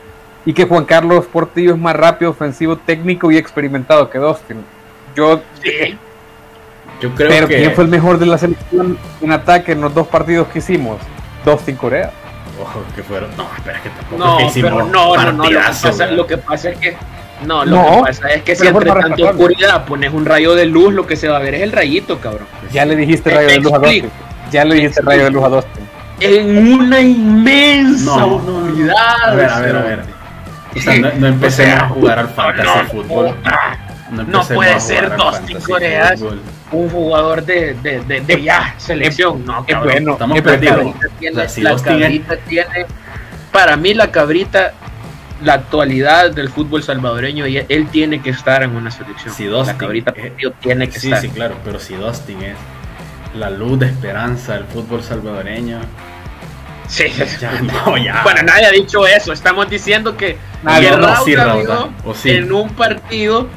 Y 0.43 0.54
que 0.54 0.65
Juan 0.65 0.86
Carlos 0.86 1.25
Portillo 1.27 1.73
es 1.73 1.80
más 1.80 1.95
rápido, 1.95 2.32
ofensivo, 2.32 2.77
técnico 2.77 3.32
y 3.32 3.38
experimentado 3.38 4.10
que 4.10 4.17
Dustin. 4.17 4.63
Yo 5.15 5.41
sí. 5.62 5.97
Yo 7.01 7.13
creo 7.15 7.29
Pero 7.29 7.47
¿quién 7.47 7.73
fue 7.73 7.83
el 7.83 7.89
mejor 7.89 8.19
de 8.19 8.27
la 8.27 8.37
selección 8.37 8.97
en 9.21 9.31
ataque 9.31 9.71
en 9.71 9.81
los 9.81 9.93
dos 9.93 10.07
partidos 10.07 10.47
que 10.49 10.59
hicimos? 10.59 10.97
Dustin 11.43 11.75
Corea. 11.75 12.11
Ojo, 12.61 12.83
que 12.95 13.01
fueron. 13.01 13.35
No, 13.35 13.49
espera, 13.57 13.81
que 13.81 13.89
tampoco 13.89 14.23
no, 14.23 14.37
pero 14.53 14.69
no, 14.85 15.15
no, 15.15 15.31
no, 15.31 15.43
lo 15.49 15.49
que, 15.49 15.55
pasa, 15.55 16.05
lo 16.07 16.27
que 16.27 16.37
pasa 16.37 16.69
es 16.69 16.77
que. 16.77 16.97
No, 17.45 17.65
lo 17.65 17.83
que 17.83 18.01
pasa 18.03 18.27
es 18.29 18.43
que 18.43 18.55
si 18.55 18.67
entre 18.67 18.91
tanta 18.91 19.23
oscuridad 19.23 19.85
pones 19.85 20.13
un 20.13 20.25
rayo 20.25 20.53
de 20.53 20.67
luz, 20.67 20.93
lo 20.93 21.07
que 21.07 21.15
se 21.15 21.27
va 21.27 21.37
a 21.37 21.39
ver 21.39 21.55
es 21.55 21.63
el 21.63 21.71
rayito, 21.71 22.19
cabrón. 22.19 22.45
Ya 22.71 22.85
le 22.85 22.95
dijiste 22.95 23.31
rayo 23.31 23.47
de 23.47 23.59
luz 23.59 23.73
a 23.73 23.79
Dustin. 23.79 24.11
Ya 24.51 24.65
le 24.65 24.75
dijiste 24.75 25.01
rayo 25.01 25.23
de 25.23 25.31
luz 25.31 25.43
a 25.43 25.49
Dustin. 25.49 25.83
En 26.19 26.73
una 26.73 27.01
inmensa 27.01 28.25
oscuridad. 28.25 28.95
A 29.25 29.33
ver, 29.33 29.49
a 29.49 29.59
ver, 29.59 29.75
a 29.75 29.81
ver. 29.81 29.99
O 30.75 30.79
sea, 30.79 30.97
no, 30.99 31.09
no 31.17 31.27
empecemos 31.27 31.81
a 31.81 31.89
jugar 31.89 32.19
al 32.19 32.29
fantasy 32.29 32.85
fútbol. 32.91 33.35
No, 34.27 34.43
puede 34.43 34.79
ser 34.79 35.15
Dustin 35.15 35.59
Coreas 35.61 36.21
un 36.71 36.89
jugador 36.89 37.43
de, 37.45 37.73
de, 37.75 38.21
de, 38.21 38.41
ya 38.41 38.75
selección. 38.77 39.45
No, 39.45 39.65
qué 39.65 39.75
bueno. 39.75 40.13
Estamos 40.13 40.41
perdidos. 40.41 40.95
la 41.57 41.75
cabrita 41.75 42.38
tiene, 42.38 42.86
para 43.51 43.75
mí 43.77 43.93
la 43.93 44.12
cabrita, 44.12 44.73
la 45.43 45.53
actualidad 45.53 46.31
del 46.31 46.49
fútbol 46.49 46.84
salvadoreño, 46.84 47.47
y 47.47 47.57
él 47.57 47.88
tiene 47.91 48.21
que 48.21 48.29
estar 48.29 48.63
en 48.63 48.75
una 48.75 48.91
selección. 48.91 49.34
Si 49.34 49.45
la 49.45 49.77
cabrita 49.77 50.13
tiene 50.60 50.89
que 50.89 50.97
estar. 50.97 51.19
Sí, 51.19 51.27
sí, 51.27 51.34
claro, 51.34 51.55
pero 51.63 51.79
si 51.79 51.95
Dustin 51.95 52.41
es 52.41 52.55
la 53.36 53.49
luz 53.49 53.79
de 53.79 53.88
esperanza 53.88 54.53
del 54.53 54.65
fútbol 54.65 55.03
salvadoreño. 55.03 55.79
Sí, 56.88 57.05
ya, 57.39 57.62
no, 57.86 57.97
ya. 57.97 58.21
Bueno, 58.23 58.43
nadie 58.43 58.65
ha 58.65 58.71
dicho 58.71 59.07
eso. 59.07 59.31
Estamos 59.31 59.69
diciendo 59.69 60.17
que, 60.17 60.38
en 62.25 62.51
un 62.51 62.69
partido 62.69 63.47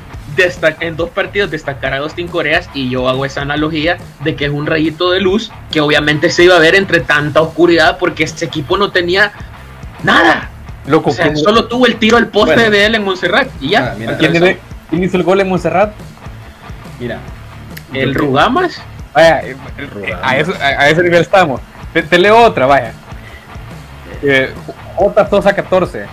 en 0.80 0.96
dos 0.96 1.10
partidos 1.10 1.50
destacar 1.50 1.92
a 1.94 1.98
Dustin 1.98 2.28
Coreas 2.28 2.68
y 2.74 2.90
yo 2.90 3.08
hago 3.08 3.24
esa 3.24 3.42
analogía 3.42 3.98
de 4.22 4.34
que 4.34 4.46
es 4.46 4.50
un 4.50 4.66
rayito 4.66 5.10
de 5.10 5.20
luz 5.20 5.50
que 5.70 5.80
obviamente 5.80 6.30
se 6.30 6.44
iba 6.44 6.56
a 6.56 6.58
ver 6.58 6.74
entre 6.74 7.00
tanta 7.00 7.40
oscuridad 7.40 7.98
porque 7.98 8.24
este 8.24 8.44
equipo 8.44 8.76
no 8.76 8.90
tenía 8.90 9.32
nada. 10.02 10.50
Loco, 10.86 11.12
solo 11.12 11.66
tuvo 11.66 11.86
el 11.86 11.96
tiro 11.96 12.16
al 12.16 12.28
poste 12.28 12.70
de 12.70 12.86
él 12.86 12.94
en 12.94 13.04
Montserrat 13.04 13.48
y 13.60 13.70
ya. 13.70 13.94
Ah, 14.08 14.16
¿Quién, 14.18 15.02
hizo 15.02 15.16
el 15.16 15.22
gol 15.22 15.40
en 15.40 15.48
Montserrat? 15.48 15.92
Mira. 17.00 17.18
¿El 17.92 18.14
Rugamas? 18.14 18.80
Vaya, 19.14 19.42
A, 20.22 20.36
ese 20.88 21.02
nivel 21.02 21.22
estamos. 21.22 21.60
Te, 21.92 22.18
leo 22.18 22.36
otra, 22.36 22.66
vaya. 22.66 22.92
Eh, 24.22 24.52
J. 24.96 25.28
Sosa 25.30 25.54
14. 25.54 26.06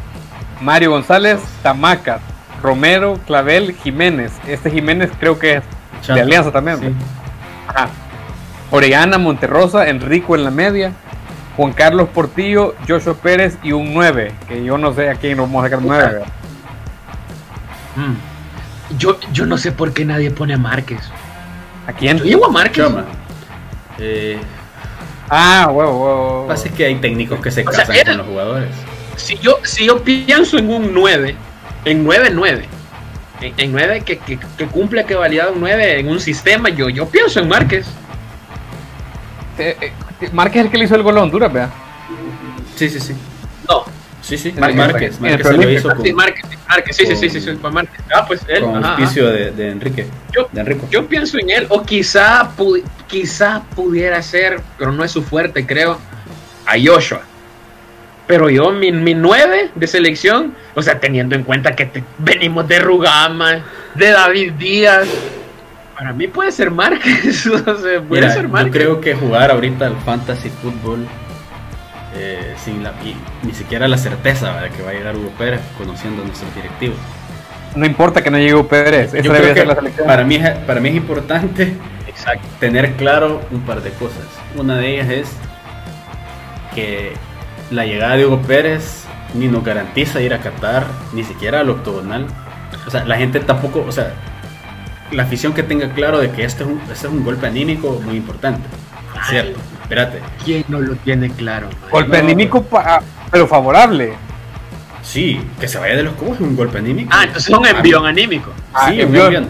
Mario 0.62 0.92
González, 0.92 1.40
Tamacas, 1.64 2.22
Romero, 2.62 3.20
Clavel, 3.26 3.76
Jiménez. 3.76 4.32
Este 4.48 4.70
Jiménez 4.70 5.12
creo 5.20 5.40
que 5.40 5.56
es 5.56 6.08
de 6.08 6.22
Alianza 6.22 6.52
también. 6.52 6.96
Ajá. 7.68 7.90
Orellana, 8.72 9.18
Monterrosa, 9.18 9.90
Enrico 9.90 10.36
en 10.36 10.46
la 10.46 10.52
media, 10.52 10.94
Juan 11.58 11.74
Carlos 11.74 12.08
Portillo, 12.10 12.74
Joshua 12.88 13.16
Pérez 13.16 13.58
y 13.62 13.74
un 13.74 13.94
9, 13.94 14.32
que 14.48 14.64
yo 14.64 14.78
no 14.78 14.94
sé 14.94 15.10
a 15.10 15.16
quién 15.16 15.38
nos 15.38 15.48
vamos 15.48 15.66
a 15.66 15.68
sacar 15.68 15.82
9. 15.84 16.22
Mm. 17.98 18.98
Yo, 18.98 19.20
yo 19.34 19.46
no 19.46 19.58
sé 19.58 19.74
por 19.74 19.94
qué 19.94 20.06
nadie 20.06 20.32
pone 20.32 20.54
a 20.54 20.58
Márquez. 20.58 21.02
¿A 21.86 21.94
quién? 21.94 22.18
Yo 22.18 22.24
llevo 22.24 22.46
a 22.46 22.50
Márquez. 22.50 22.86
Eh, 24.00 24.40
ah, 25.30 25.70
huevo, 25.72 26.06
huevo. 26.06 26.48
Pasa 26.48 26.70
que 26.70 26.86
hay 26.86 26.96
técnicos 26.96 27.42
que 27.42 27.52
se 27.52 27.66
casan 27.66 27.96
con 28.06 28.18
los 28.18 28.28
jugadores. 28.28 28.70
Si 29.18 29.38
yo, 29.38 29.58
si 29.64 29.86
yo 29.86 30.02
pienso 30.02 30.58
en 30.58 30.70
un 30.70 30.94
9, 30.94 31.36
en 31.86 32.06
9-9. 32.06 32.64
En, 33.58 33.72
9 33.72 34.04
que, 34.06 34.20
que, 34.20 34.38
que, 34.38 34.66
cumple 34.68 35.04
que 35.06 35.16
valida 35.16 35.50
un 35.50 35.62
9 35.62 36.00
en 36.00 36.10
un 36.10 36.20
sistema, 36.20 36.70
yo, 36.70 36.90
yo 36.90 37.08
pienso 37.08 37.40
en 37.40 37.48
Márquez. 37.48 37.88
Eh, 39.58 39.76
eh, 39.82 40.30
Márquez 40.32 40.60
es 40.60 40.66
el 40.66 40.72
que 40.72 40.78
le 40.78 40.86
hizo 40.86 40.96
el 40.96 41.02
gol 41.02 41.18
a 41.18 41.24
Honduras, 41.24 41.52
vea. 41.52 41.70
Sí, 42.76 42.88
sí, 42.88 43.00
sí. 43.00 43.16
No. 43.68 43.84
Sí, 44.22 44.38
sí, 44.38 44.52
Márquez. 44.52 44.78
Márquez, 44.78 45.20
Márquez 45.20 45.48
se 45.48 45.58
lo 45.58 45.72
hizo 45.72 45.90
con, 45.90 46.04
sí, 46.04 46.14
Márquez, 46.14 46.46
Márquez, 46.70 46.96
sí, 46.96 47.06
sí, 47.08 47.16
sí, 47.16 47.30
sí, 47.32 47.42
sí, 47.42 47.52
fue 47.60 47.72
Márquez. 47.72 48.00
Ah, 48.14 48.26
pues 48.28 48.42
él. 48.48 48.62
Con 48.62 48.86
auspicio 48.86 49.28
de, 49.28 49.52
de, 49.52 49.70
Enrique. 49.72 50.06
Yo, 50.32 50.48
de 50.52 50.62
Enrico. 50.62 50.88
yo 50.92 51.08
pienso 51.08 51.40
en 51.40 51.50
él, 51.50 51.66
o 51.70 51.82
quizá, 51.82 52.52
quizá 53.08 53.64
pudiera 53.76 54.22
ser, 54.22 54.62
pero 54.78 54.92
no 54.92 55.04
es 55.04 55.12
su 55.12 55.24
fuerte, 55.24 55.66
creo, 55.66 55.98
a 56.68 56.74
Joshua. 56.82 57.24
Pero 58.28 58.50
yo, 58.50 58.72
mi, 58.72 58.92
mi 58.92 59.14
nueve 59.14 59.72
de 59.76 59.88
selección, 59.88 60.56
o 60.76 60.82
sea, 60.82 61.00
teniendo 61.00 61.36
en 61.36 61.44
cuenta 61.44 61.76
que 61.76 62.04
venimos 62.18 62.68
de 62.68 62.80
Rugama, 62.80 63.64
de 63.96 64.12
David 64.12 64.54
Díaz, 64.54 65.08
para 66.02 66.14
mí 66.14 66.28
puede 66.28 66.52
ser 66.52 66.72
Márquez. 66.72 67.48
puede 68.08 68.32
ser 68.32 68.50
Yo 68.50 68.72
creo 68.72 69.02
que 69.02 69.14
jugar 69.16 69.52
ahorita 69.52 69.86
al 69.86 69.98
fantasy 69.98 70.50
fútbol 70.50 71.06
eh, 72.16 72.56
sin 72.58 72.84
la, 72.84 72.94
ni 73.44 73.54
siquiera 73.54 73.88
la 73.88 73.98
certeza 73.98 74.60
de 74.62 74.70
que 74.70 74.82
va 74.82 74.90
a 74.90 74.94
llegar 74.94 75.16
Hugo 75.16 75.32
Pérez 75.38 75.62
conociendo 75.78 76.24
a 76.24 76.26
nuestros 76.26 76.54
directivos. 76.56 76.98
No 77.76 77.86
importa 77.86 78.22
que 78.22 78.32
no 78.32 78.38
llegue 78.38 78.56
Hugo 78.56 78.68
Pérez, 78.68 79.14
yo 79.14 79.32
creo 79.32 79.54
que 79.54 79.66
la 79.66 79.76
selección. 79.76 80.08
Para 80.08 80.24
mí, 80.24 80.40
para 80.66 80.80
mí 80.80 80.90
es 80.90 80.96
importante 80.96 81.74
tener 82.60 82.94
claro 82.94 83.42
un 83.52 83.62
par 83.62 83.82
de 83.82 83.92
cosas. 83.92 84.26
Una 84.56 84.78
de 84.78 84.94
ellas 84.94 85.10
es 85.10 85.28
que 86.76 87.14
la 87.72 87.86
llegada 87.86 88.18
de 88.18 88.26
Hugo 88.26 88.42
Pérez 88.42 89.06
ni 89.34 89.48
nos 89.48 89.64
garantiza 89.64 90.22
ir 90.22 90.34
a 90.34 90.40
Qatar, 90.40 90.86
ni 91.14 91.24
siquiera 91.24 91.62
al 91.62 91.70
octogonal. 91.70 92.28
O 92.86 92.92
sea, 92.92 93.06
la 93.06 93.16
gente 93.16 93.40
tampoco, 93.40 93.86
o 93.88 93.92
sea, 93.92 94.14
la 95.12 95.24
afición 95.24 95.54
que 95.54 95.64
tenga 95.64 95.90
claro 95.94 96.20
de 96.20 96.32
que 96.32 96.44
este 96.44 96.64
es 96.64 96.70
un, 96.70 96.82
este 96.82 97.08
es 97.08 97.14
un 97.14 97.24
golpe 97.24 97.48
anímico 97.48 98.02
muy 98.04 98.18
importante. 98.18 98.68
Cierto, 99.30 99.60
espérate. 99.82 100.20
¿Quién 100.44 100.66
no 100.68 100.80
lo 100.80 100.96
tiene 100.96 101.30
claro? 101.30 101.70
Golpe 101.90 102.18
anímico, 102.18 102.66
pero 103.32 103.48
favorable. 103.48 104.14
Sí, 105.04 105.42
que 105.60 105.68
se 105.68 105.80
vaya 105.80 105.96
de 105.96 106.04
los 106.04 106.14
cubos 106.14 106.36
es 106.36 106.42
un 106.42 106.56
golpe 106.56 106.78
anímico. 106.78 107.10
Ah, 107.14 107.24
entonces 107.24 107.50
es 107.50 107.58
un 107.58 107.66
envión 107.66 108.06
anímico. 108.06 108.52
sí, 108.88 109.02
un 109.02 109.16
envión. 109.16 109.48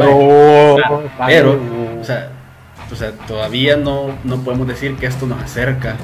Oh, 0.00 0.78
pero, 1.26 1.60
o 2.00 2.04
sea, 2.04 2.30
o 2.90 2.96
sea, 2.96 3.12
todavía 3.12 3.76
no, 3.76 4.18
no 4.24 4.38
podemos 4.42 4.66
decir 4.66 4.96
que 4.96 5.06
esto 5.06 5.26
nos 5.26 5.40
acerca 5.42 5.96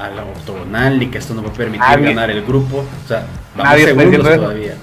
a 0.00 0.08
la 0.10 0.22
octogonal 0.22 1.02
y 1.02 1.08
que 1.08 1.18
esto 1.18 1.34
no 1.34 1.42
va 1.42 1.50
a 1.50 1.52
permitir 1.52 2.00
ganar 2.00 2.30
el 2.30 2.42
grupo. 2.42 2.78
O 2.78 3.08
sea, 3.08 3.26
vamos 3.56 3.80
segundos 3.80 4.36
todavía. 4.36 4.74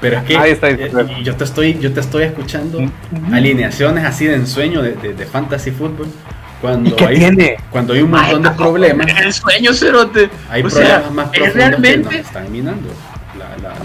Pero 0.00 0.18
es 0.18 0.24
que 0.24 0.34
eh, 0.34 0.90
yo 1.22 1.34
te 1.34 1.44
estoy, 1.44 1.78
yo 1.78 1.92
te 1.92 2.00
estoy 2.00 2.24
escuchando 2.24 2.78
alineaciones 3.32 4.04
así 4.04 4.26
de 4.26 4.34
ensueño 4.34 4.82
de, 4.82 4.92
de, 4.92 5.26
fantasy 5.26 5.70
fútbol 5.70 6.08
cuando 6.60 6.94
hay, 7.06 7.56
cuando 7.70 7.94
hay 7.94 8.02
un 8.02 8.10
montón 8.10 8.42
de 8.42 8.50
problemas. 8.50 9.06
El 9.18 9.32
sueño 9.32 9.72
cerote. 9.72 10.28
Hay 10.50 10.62
problemas 10.62 11.10
más 11.12 11.28
profundos 11.28 11.54
realmente... 11.54 12.08
que 12.08 12.16
nos 12.18 12.26
están 12.26 12.52
minando. 12.52 12.90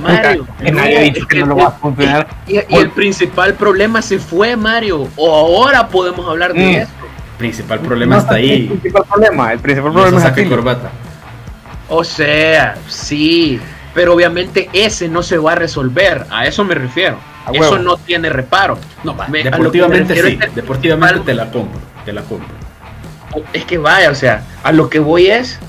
Mario, 0.01 0.47
nadie 0.71 0.97
ha 0.97 1.01
dicho 1.01 1.27
que 1.27 1.39
no 1.39 1.47
lo 1.47 1.55
va 1.57 1.67
a 1.67 1.71
funcionar. 1.71 2.27
Y, 2.47 2.57
el 2.57 2.89
principal 2.91 3.53
problema 3.53 4.01
se 4.01 4.19
fue, 4.19 4.55
Mario. 4.55 5.07
O 5.15 5.33
ahora 5.33 5.87
podemos 5.87 6.27
hablar 6.27 6.53
de 6.53 6.59
mm. 6.59 6.75
esto 6.75 6.98
principal 7.39 7.79
problema 7.79 8.17
está 8.17 8.35
ahí. 8.35 8.51
El 8.51 8.67
principal 8.67 9.03
problema, 9.05 9.53
el 9.53 9.59
principal 9.59 9.91
problema 9.93 10.27
es 10.27 10.49
corbata. 10.49 10.91
O 11.87 12.03
sea, 12.03 12.75
sí, 12.87 13.59
pero 13.95 14.13
obviamente 14.13 14.69
ese 14.73 15.09
no 15.09 15.23
se 15.23 15.39
va 15.39 15.53
a 15.53 15.55
resolver, 15.55 16.27
a 16.29 16.45
eso 16.45 16.63
me 16.63 16.75
refiero. 16.75 17.17
eso 17.51 17.79
no 17.79 17.97
tiene 17.97 18.29
reparo. 18.29 18.77
No, 19.03 19.17
deportivamente 19.31 20.21
sí, 20.21 20.39
deportivamente 20.53 21.25
te 21.25 21.33
la 21.33 21.49
compro, 21.49 21.79
te 22.05 22.13
la 22.13 22.21
compro. 22.21 22.49
Es 23.53 23.65
que 23.65 23.77
vaya, 23.77 24.11
o 24.11 24.15
sea, 24.15 24.43
a 24.63 24.71
lo 24.71 24.89
que 24.89 24.99
voy 24.99 25.27
es 25.27 25.59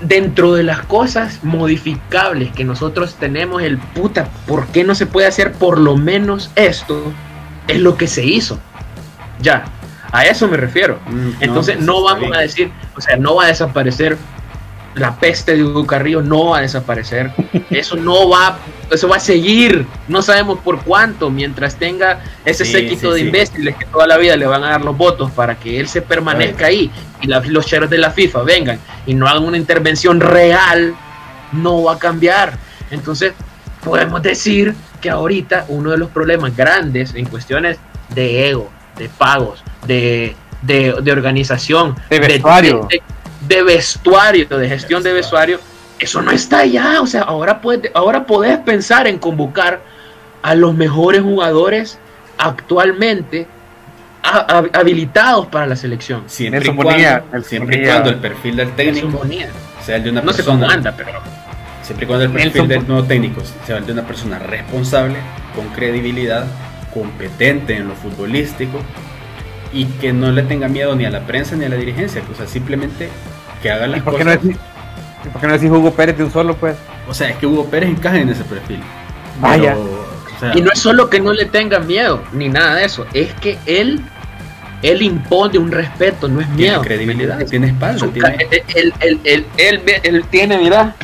dentro 0.00 0.54
de 0.54 0.62
las 0.62 0.80
cosas 0.82 1.42
modificables 1.42 2.52
que 2.52 2.64
nosotros 2.64 3.16
tenemos, 3.16 3.62
el 3.62 3.78
puta, 3.78 4.28
¿por 4.46 4.66
qué 4.68 4.84
no 4.84 4.94
se 4.94 5.06
puede 5.06 5.26
hacer 5.26 5.52
por 5.52 5.78
lo 5.78 5.96
menos 5.96 6.50
esto? 6.54 7.12
Es 7.68 7.80
lo 7.80 7.96
que 7.96 8.06
se 8.06 8.24
hizo. 8.24 8.58
Ya, 9.40 9.64
a 10.18 10.24
eso 10.24 10.48
me 10.48 10.56
refiero. 10.56 10.98
Mm, 11.06 11.30
Entonces 11.40 11.80
no, 11.80 12.02
pues, 12.02 12.14
vamos 12.14 12.36
a 12.36 12.40
decir, 12.40 12.70
o 12.96 13.00
sea, 13.00 13.16
no 13.16 13.36
va 13.36 13.44
a 13.44 13.48
desaparecer 13.48 14.16
la 14.96 15.14
peste 15.16 15.56
de 15.56 15.62
Hugo 15.62 15.86
Carrillo, 15.86 16.22
no 16.22 16.50
va 16.50 16.58
a 16.58 16.60
desaparecer. 16.62 17.30
Eso 17.70 17.96
no 17.96 18.28
va, 18.30 18.58
eso 18.90 19.08
va 19.08 19.16
a 19.16 19.20
seguir. 19.20 19.86
No 20.08 20.22
sabemos 20.22 20.58
por 20.60 20.82
cuánto, 20.82 21.30
mientras 21.30 21.76
tenga 21.76 22.20
ese 22.44 22.64
séquito 22.64 23.12
de 23.12 23.20
imbéciles 23.20 23.76
que 23.76 23.84
toda 23.84 24.06
la 24.06 24.16
vida 24.16 24.36
le 24.36 24.46
van 24.46 24.64
a 24.64 24.70
dar 24.70 24.84
los 24.84 24.96
votos 24.96 25.30
para 25.32 25.56
que 25.56 25.78
él 25.78 25.88
se 25.88 26.00
permanezca 26.00 26.66
ahí 26.66 26.90
y 27.20 27.26
los 27.26 27.66
cheros 27.66 27.90
de 27.90 27.98
la 27.98 28.10
FIFA 28.10 28.42
vengan 28.42 28.78
y 29.04 29.14
no 29.14 29.26
hagan 29.26 29.44
una 29.44 29.58
intervención 29.58 30.20
real, 30.20 30.94
no 31.52 31.82
va 31.82 31.94
a 31.94 31.98
cambiar. 31.98 32.56
Entonces, 32.90 33.34
podemos 33.84 34.22
decir 34.22 34.74
que 35.00 35.10
ahorita 35.10 35.66
uno 35.68 35.90
de 35.90 35.98
los 35.98 36.10
problemas 36.10 36.56
grandes 36.56 37.14
en 37.14 37.26
cuestiones 37.26 37.78
de 38.14 38.48
ego, 38.48 38.70
de 38.96 39.08
pagos, 39.08 39.62
de, 39.86 40.34
de, 40.62 41.12
organización, 41.12 41.96
de 42.10 42.18
vestuario. 42.20 42.88
De, 43.40 43.62
vestuario, 43.62 44.46
de 44.48 44.68
gestión 44.68 45.02
de 45.02 45.12
vestuario, 45.12 45.60
eso 45.98 46.22
no 46.22 46.30
está 46.30 46.64
ya. 46.64 47.00
O 47.00 47.06
sea, 47.06 47.22
ahora, 47.22 47.60
puede, 47.60 47.90
ahora 47.94 48.26
podés 48.26 48.58
pensar 48.58 49.06
en 49.06 49.18
convocar 49.18 49.80
a 50.42 50.54
los 50.54 50.74
mejores 50.74 51.22
jugadores 51.22 51.98
actualmente 52.38 53.46
habilitados 54.72 55.46
para 55.46 55.66
la 55.66 55.76
selección. 55.76 56.24
Siempre, 56.26 56.68
y 56.68 56.74
cuando, 56.74 57.42
siempre 57.42 57.84
cuando 57.84 58.10
el 58.10 58.16
perfil 58.16 58.56
del 58.56 58.72
técnico 58.72 59.22
sea 59.84 59.96
el 59.96 60.04
de 60.04 60.10
una 60.10 60.20
no 60.20 60.32
persona. 60.32 60.68
Sé 60.68 60.74
anda, 60.74 60.94
pero 60.96 61.10
siempre 61.82 62.06
cuando 62.06 62.24
el 62.24 62.32
perfil 62.32 62.68
del 62.68 62.88
nuevo 62.88 63.04
técnico 63.04 63.42
sea 63.66 63.78
el 63.78 63.86
de 63.86 63.92
una 63.92 64.02
persona 64.02 64.38
responsable, 64.38 65.18
con 65.54 65.68
credibilidad, 65.68 66.46
competente 66.96 67.76
en 67.76 67.88
lo 67.88 67.94
futbolístico 67.94 68.78
y 69.72 69.84
que 69.84 70.14
no 70.14 70.32
le 70.32 70.42
tenga 70.42 70.68
miedo 70.68 70.96
ni 70.96 71.04
a 71.04 71.10
la 71.10 71.26
prensa 71.26 71.54
ni 71.54 71.66
a 71.66 71.68
la 71.68 71.76
dirigencia, 71.76 72.22
o 72.32 72.34
sea, 72.34 72.46
simplemente 72.46 73.10
que 73.62 73.70
haga 73.70 73.86
las 73.86 74.02
por 74.02 74.14
cosas. 74.14 74.42
no 74.42 74.52
¿Por 75.32 75.40
qué 75.40 75.46
no 75.46 75.52
decís 75.52 75.70
Hugo 75.70 75.92
Pérez 75.92 76.16
de 76.16 76.24
un 76.24 76.30
solo, 76.30 76.56
pues? 76.56 76.76
O 77.08 77.12
sea, 77.12 77.28
es 77.28 77.36
que 77.36 77.46
Hugo 77.46 77.66
Pérez 77.66 77.90
encaja 77.90 78.18
en 78.18 78.30
ese 78.30 78.44
perfil. 78.44 78.80
Vaya. 79.40 79.76
y 80.54 80.60
no 80.62 80.70
es 80.72 80.78
solo 80.78 81.10
que 81.10 81.20
no 81.20 81.32
le 81.32 81.44
tenga 81.44 81.80
miedo, 81.80 82.22
ni 82.32 82.48
nada 82.48 82.76
de 82.76 82.84
eso, 82.84 83.06
es 83.12 83.34
que 83.34 83.58
él 83.66 84.02
él 84.82 85.02
impone 85.02 85.58
un 85.58 85.72
respeto, 85.72 86.28
no 86.28 86.40
es 86.40 86.48
miedo. 86.50 86.80
Tiene 86.80 86.86
credibilidad, 86.86 87.46
tiene 87.46 87.66
espalda. 87.68 88.06
Tiene... 88.12 88.36
Él, 88.74 88.92
él, 89.00 89.46
él, 89.56 89.82
él, 90.02 90.24
tiene, 90.30 90.58
mira. 90.58 90.94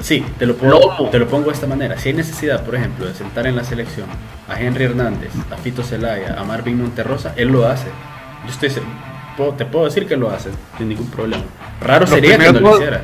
Sí, 0.00 0.24
te 0.38 0.46
lo, 0.46 0.56
pongo, 0.56 1.08
te 1.10 1.18
lo 1.18 1.28
pongo 1.28 1.46
de 1.46 1.52
esta 1.52 1.66
manera. 1.66 1.98
Si 1.98 2.10
hay 2.10 2.14
necesidad, 2.14 2.64
por 2.64 2.74
ejemplo, 2.74 3.06
de 3.06 3.14
sentar 3.14 3.46
en 3.46 3.56
la 3.56 3.64
selección 3.64 4.06
a 4.48 4.60
Henry 4.60 4.84
Hernández, 4.84 5.30
a 5.50 5.56
Fito 5.56 5.82
Celaya, 5.82 6.36
a 6.38 6.44
Marvin 6.44 6.78
Monterrosa, 6.78 7.34
él 7.36 7.48
lo 7.48 7.66
hace. 7.66 7.88
Yo 8.44 8.50
estoy, 8.50 8.82
te 9.56 9.64
puedo 9.64 9.84
decir 9.84 10.06
que 10.06 10.16
lo 10.16 10.30
hace, 10.30 10.50
sin 10.76 10.88
ningún 10.88 11.10
problema. 11.10 11.44
Raro 11.80 12.06
sería 12.06 12.38
que 12.38 12.52
no 12.52 12.60
lo 12.60 12.76
hiciera. 12.76 13.00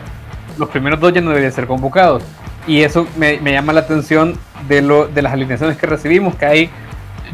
Los 0.58 0.68
primeros 0.68 1.00
dos 1.00 1.12
ya 1.12 1.20
no 1.20 1.30
deberían 1.30 1.52
ser 1.52 1.66
convocados. 1.66 2.22
Y 2.66 2.82
eso 2.82 3.06
me, 3.16 3.40
me 3.40 3.52
llama 3.52 3.72
la 3.72 3.80
atención 3.80 4.38
de, 4.68 4.80
lo, 4.80 5.06
de 5.08 5.20
las 5.20 5.32
alineaciones 5.32 5.76
que 5.76 5.86
recibimos, 5.86 6.34
que 6.36 6.46
hay 6.46 6.70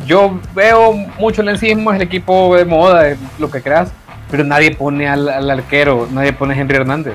yo 0.07 0.41
veo 0.55 0.93
mucho 1.19 1.43
lencismo, 1.43 1.91
es 1.91 1.97
el 1.97 2.03
equipo 2.03 2.57
de 2.57 2.65
moda, 2.65 3.17
lo 3.39 3.51
que 3.51 3.63
creas, 3.63 3.93
pero 4.31 4.45
nadie 4.45 4.75
pone 4.75 5.09
al, 5.09 5.51
arquero, 5.51 6.09
nadie 6.11 6.33
pone 6.33 6.55
a 6.55 6.57
Henry 6.57 6.77
Hernández. 6.77 7.15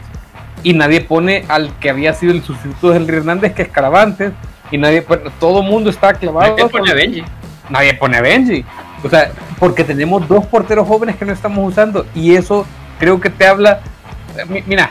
Y 0.66 0.74
nadie 0.74 1.02
pone 1.02 1.46
al 1.48 1.78
que 1.78 1.92
había 1.92 2.12
sido 2.16 2.34
el 2.34 2.42
sustituto 2.42 2.90
de 2.90 2.98
Henry 2.98 3.18
Hernández, 3.18 3.54
que 3.54 3.62
es 3.62 3.70
Caravantes. 3.70 4.34
Y 4.72 4.80
nadie, 4.80 5.06
todo 5.40 5.62
el 5.62 5.70
mundo 5.70 5.92
está 5.92 6.16
clavado. 6.16 6.58
Nadie 6.58 6.70
pone 6.70 6.90
a 6.90 6.96
Benji. 6.96 7.24
Nadie 7.70 7.94
pone 7.94 8.18
a 8.18 8.22
Benji. 8.22 8.66
O 9.04 9.08
sea, 9.08 9.32
porque 9.60 9.84
tenemos 9.84 10.28
dos 10.28 10.44
porteros 10.48 10.88
jóvenes 10.88 11.18
que 11.18 11.26
no 11.26 11.34
estamos 11.34 11.72
usando. 11.72 12.08
Y 12.16 12.34
eso 12.34 12.66
creo 12.98 13.22
que 13.22 13.30
te 13.30 13.46
habla. 13.46 13.82
Mira, 14.66 14.90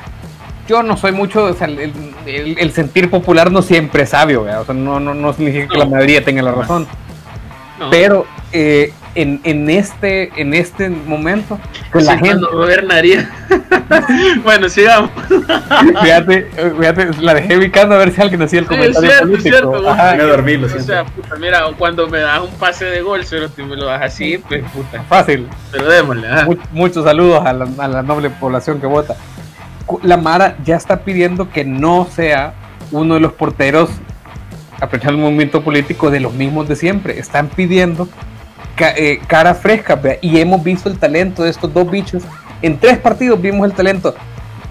yo 0.68 0.84
no 0.84 0.96
soy 0.96 1.10
mucho, 1.10 1.46
o 1.46 1.54
sea, 1.54 1.66
el, 1.66 2.72
sentir 2.72 3.10
popular 3.10 3.50
no 3.50 3.60
siempre 3.60 4.04
es 4.04 4.10
sabio, 4.10 4.42
o 4.42 4.64
sea, 4.64 4.74
no, 4.74 5.00
no, 5.00 5.12
no 5.12 5.32
significa 5.32 5.66
que 5.66 5.78
la 5.78 5.87
mayoría 5.87 6.24
tenga 6.24 6.42
la 6.42 6.52
razón. 6.52 6.87
Pero 7.90 8.26
eh, 8.52 8.92
en, 9.14 9.40
en, 9.44 9.70
este, 9.70 10.31
en 10.40 10.55
este 10.55 10.88
momento, 10.88 11.59
pues 11.92 12.07
la 12.07 12.18
gente. 12.18 12.44
gobernaría. 12.50 13.31
bueno, 14.44 14.68
sigamos. 14.68 15.11
fíjate, 16.03 16.50
fíjate, 16.79 17.11
la 17.20 17.35
dejé 17.35 17.57
ubicando 17.59 17.94
a 17.94 17.98
ver 17.98 18.12
si 18.12 18.20
alguien 18.20 18.42
hacía 18.42 18.61
el 18.61 18.66
comentario 18.66 19.09
cierto, 19.09 19.27
político. 19.27 19.57
Cierto, 19.57 20.16
me 20.16 20.22
dormí, 20.22 20.57
lo 20.57 20.66
O 20.66 20.81
sea, 20.81 21.05
puta, 21.05 21.37
mira, 21.37 21.64
cuando 21.79 22.09
me 22.09 22.18
das 22.20 22.40
un 22.42 22.50
pase 22.55 22.85
de 22.87 23.03
gol, 23.03 23.24
solo 23.24 23.48
tú 23.48 23.64
me 23.64 23.77
lo 23.77 23.87
das 23.87 24.03
así, 24.03 24.38
pues 24.38 24.62
puta. 24.72 25.03
Fácil. 25.05 25.48
Pero 25.70 25.88
démosle. 25.88 26.29
muchos 26.72 27.05
saludos 27.05 27.44
a 27.44 27.53
la, 27.53 27.68
a 27.79 27.88
la 27.88 28.03
noble 28.03 28.31
población 28.31 28.81
que 28.81 28.87
vota. 28.87 29.16
La 30.03 30.16
Mara 30.16 30.57
ya 30.64 30.77
está 30.77 31.00
pidiendo 31.05 31.50
que 31.50 31.64
no 31.64 32.09
sea 32.11 32.55
uno 32.90 33.14
de 33.14 33.20
los 33.20 33.33
porteros 33.33 33.90
aprovechando 34.81 35.18
el 35.18 35.24
movimiento 35.24 35.62
político 35.62 36.11
de 36.11 36.20
los 36.20 36.33
mismos 36.35 36.68
de 36.68 36.77
siempre. 36.77 37.18
Están 37.18 37.48
pidiendo 37.48 38.09
eh, 38.78 39.20
cara 39.26 39.54
fresca 39.54 40.00
y 40.20 40.38
hemos 40.38 40.62
visto 40.62 40.88
el 40.88 40.98
talento 40.98 41.42
de 41.42 41.50
estos 41.50 41.72
dos 41.72 41.90
bichos. 41.90 42.22
En 42.62 42.78
tres 42.78 42.98
partidos 42.98 43.40
vimos 43.40 43.66
el 43.66 43.72
talento. 43.72 44.14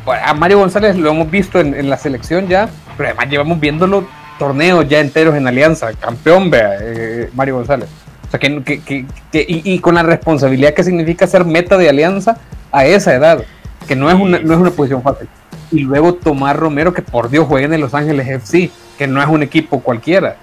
A 0.05 0.33
Mario 0.33 0.59
González 0.59 0.95
lo 0.97 1.11
hemos 1.11 1.29
visto 1.31 1.59
en, 1.59 1.89
la 1.89 1.97
selección 1.97 2.47
ya, 2.47 2.69
pero 2.97 3.09
además 3.09 3.29
llevamos 3.29 3.59
viéndolo 3.59 4.05
torneos 4.37 4.87
ya 4.89 4.99
enteros 4.99 5.35
en 5.35 5.47
Alianza. 5.47 5.93
Campeón, 5.93 6.49
vea, 6.49 6.77
eh, 6.81 7.29
Mario 7.33 7.55
González. 7.55 7.89
O 8.27 8.31
sea, 8.31 8.39
que, 8.39 8.63
que, 8.63 9.05
que, 9.31 9.45
y, 9.47 9.79
con 9.79 9.95
la 9.95 10.03
responsabilidad 10.03 10.73
que 10.73 10.83
significa 10.83 11.27
ser 11.27 11.45
meta 11.45 11.77
de 11.77 11.87
Alianza 11.87 12.37
a 12.71 12.85
esa 12.85 13.13
edad, 13.13 13.43
que 13.87 13.95
no 13.95 14.09
es 14.09 14.15
una, 14.15 14.39
no 14.39 14.53
es 14.53 14.59
una 14.59 14.71
posición 14.71 15.01
fácil. 15.03 15.29
Y 15.71 15.81
luego 15.81 16.15
Tomás 16.15 16.55
Romero, 16.55 16.93
que 16.93 17.01
por 17.01 17.29
Dios 17.29 17.45
juega 17.47 17.73
en 17.73 17.79
Los 17.79 17.93
Ángeles 17.93 18.27
FC 18.27 18.71
que 18.97 19.07
no 19.07 19.21
es 19.21 19.27
un 19.27 19.43
equipo 19.43 19.79
cualquiera. 19.81 20.37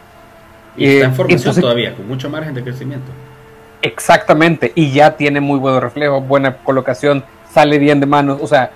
Y 0.77 0.87
está 0.87 1.07
en 1.07 1.12
eh, 1.12 1.14
formación 1.14 1.61
todavía, 1.61 1.94
con 1.94 2.09
mucho 2.09 2.31
margen 2.31 2.55
de 2.55 2.62
crecimiento. 2.62 3.11
Exactamente, 3.83 4.73
y 4.75 4.93
ya 4.93 5.16
tiene 5.16 5.40
muy 5.40 5.59
buenos 5.59 5.83
reflejos, 5.83 6.27
buena 6.27 6.59
colocación, 6.59 7.25
sale 7.53 7.79
bien 7.79 8.01
de 8.01 8.07
manos, 8.07 8.38
o 8.43 8.47
sea, 8.47 8.73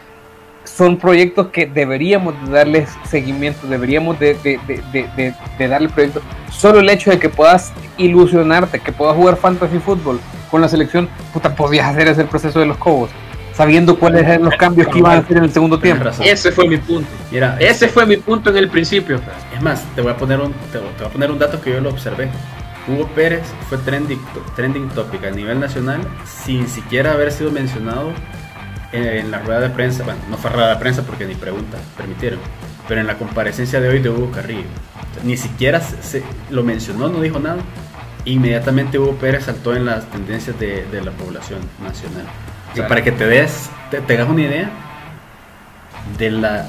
son 0.65 0.97
proyectos 0.97 1.49
que 1.49 1.67
deberíamos 1.67 2.35
de 2.47 2.51
darles 2.51 2.89
seguimiento, 3.05 3.67
deberíamos 3.67 4.19
de, 4.19 4.35
de, 4.43 4.59
de, 4.67 5.35
de, 5.59 5.69
darle 5.69 5.91
proyecto. 5.91 6.23
Solo 6.51 6.81
el 6.81 6.89
hecho 6.89 7.11
de 7.11 7.19
que 7.19 7.29
puedas 7.29 7.73
ilusionarte, 7.99 8.81
que 8.81 8.93
puedas 8.93 9.15
jugar 9.15 9.37
fantasy 9.37 9.79
fútbol 9.79 10.19
con 10.51 10.63
la 10.63 10.69
selección, 10.69 11.09
puta, 11.35 11.55
podías 11.55 11.87
hacer 11.87 12.09
ese 12.09 12.25
proceso 12.25 12.61
de 12.61 12.67
los 12.67 12.79
cobos 12.79 13.11
sabiendo 13.55 13.99
cuáles 13.99 14.23
eran 14.23 14.43
los 14.43 14.57
cambios 14.57 14.89
que 14.89 14.99
iban 14.99 15.13
a 15.13 15.21
hacer 15.21 15.37
en 15.37 15.45
el 15.45 15.53
segundo 15.53 15.79
tiempo. 15.79 16.09
Ese 16.21 16.51
fue 16.51 16.69
mi 16.69 16.77
punto. 16.77 17.09
Mira, 17.31 17.57
ese 17.61 17.89
fue 17.89 18.05
mi 18.05 18.17
punto 18.17 18.51
en 18.51 18.57
el 18.57 18.69
principio. 18.69 19.21
Es 19.55 19.63
más, 19.63 19.85
te 19.95 20.03
voy 20.03 20.13
a 20.13 20.17
poner 20.17 20.41
un, 20.41 20.53
te, 20.73 20.79
voy 20.79 20.89
a 21.05 21.09
poner 21.09 21.31
un 21.31 21.39
dato 21.39 21.61
que 21.61 21.71
yo 21.71 21.81
lo 21.81 21.91
observé. 21.91 22.29
Hugo 22.87 23.07
Pérez 23.15 23.43
fue 23.69 23.79
trending, 23.79 24.21
trending 24.57 24.89
topic 24.91 25.25
a 25.25 25.31
nivel 25.31 25.59
nacional 25.59 26.01
sin 26.27 26.69
siquiera 26.69 27.13
haber 27.13 27.33
sido 27.33 27.51
mencionado 27.51 28.13
en, 28.93 29.31
la 29.31 29.39
rueda 29.41 29.61
de 29.61 29.71
prensa. 29.71 30.05
Bueno, 30.05 30.21
no 30.31 30.37
fue 30.37 30.51
rueda 30.51 30.71
de 30.71 30.77
prensa 30.77 31.03
porque 31.03 31.27
ni 31.27 31.35
pregunta 31.35 31.79
permitieron, 31.97 32.39
pero 32.87 33.01
en 33.01 33.07
la 33.07 33.17
comparecencia 33.17 33.81
de 33.81 33.89
hoy 33.89 34.01
de 34.01 34.11
Hugo 34.11 34.31
Carrillo. 34.31 34.69
Ni 35.23 35.37
siquiera 35.37 35.81
se, 35.81 36.23
lo 36.51 36.63
mencionó, 36.63 37.09
no 37.09 37.21
dijo 37.21 37.39
nada. 37.39 37.63
Inmediatamente 38.27 38.99
Hugo 38.99 39.13
Pérez 39.17 39.45
saltó 39.45 39.75
en 39.75 39.87
las 39.87 40.05
tendencias 40.11 40.59
de, 40.59 40.85
de 40.87 41.03
la 41.03 41.11
población 41.13 41.61
nacional. 41.83 42.27
Para 42.89 43.03
que 43.03 43.13
te 43.13 43.27
des, 43.27 43.71
te, 43.91 44.15
hagas 44.15 44.29
una 44.29 44.43
idea 44.43 44.71
de 46.19 46.31
la, 46.31 46.69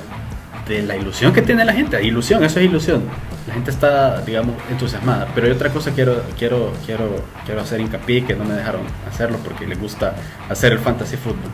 de 0.67 0.83
la 0.83 0.95
ilusión 0.95 1.33
que 1.33 1.41
tiene 1.41 1.65
la 1.65 1.73
gente. 1.73 2.01
Ilusión, 2.03 2.43
eso 2.43 2.59
es 2.59 2.65
ilusión. 2.65 3.03
La 3.47 3.53
gente 3.53 3.71
está, 3.71 4.21
digamos, 4.21 4.55
entusiasmada. 4.69 5.27
Pero 5.35 5.47
hay 5.47 5.53
otra 5.53 5.69
cosa 5.69 5.91
que 5.91 5.95
quiero, 5.95 6.23
quiero, 6.37 6.73
quiero, 6.85 7.23
quiero 7.45 7.61
hacer 7.61 7.79
hincapié 7.79 8.25
que 8.25 8.35
no 8.35 8.43
me 8.43 8.53
dejaron 8.55 8.81
hacerlo 9.07 9.37
porque 9.43 9.67
les 9.67 9.79
gusta 9.79 10.15
hacer 10.49 10.71
el 10.73 10.79
fantasy 10.79 11.17
fútbol. 11.17 11.51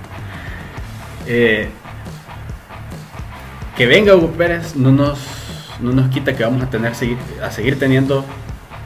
Eh, 1.27 1.69
que 3.75 3.85
venga 3.85 4.15
Hugo 4.15 4.31
Pérez 4.31 4.75
no 4.75 4.91
nos, 4.91 5.19
no 5.79 5.91
nos 5.91 6.09
quita 6.09 6.35
que 6.35 6.43
vamos 6.43 6.63
a 6.63 6.69
tener 6.69 6.93
a 6.93 7.51
seguir 7.51 7.79
teniendo 7.79 8.25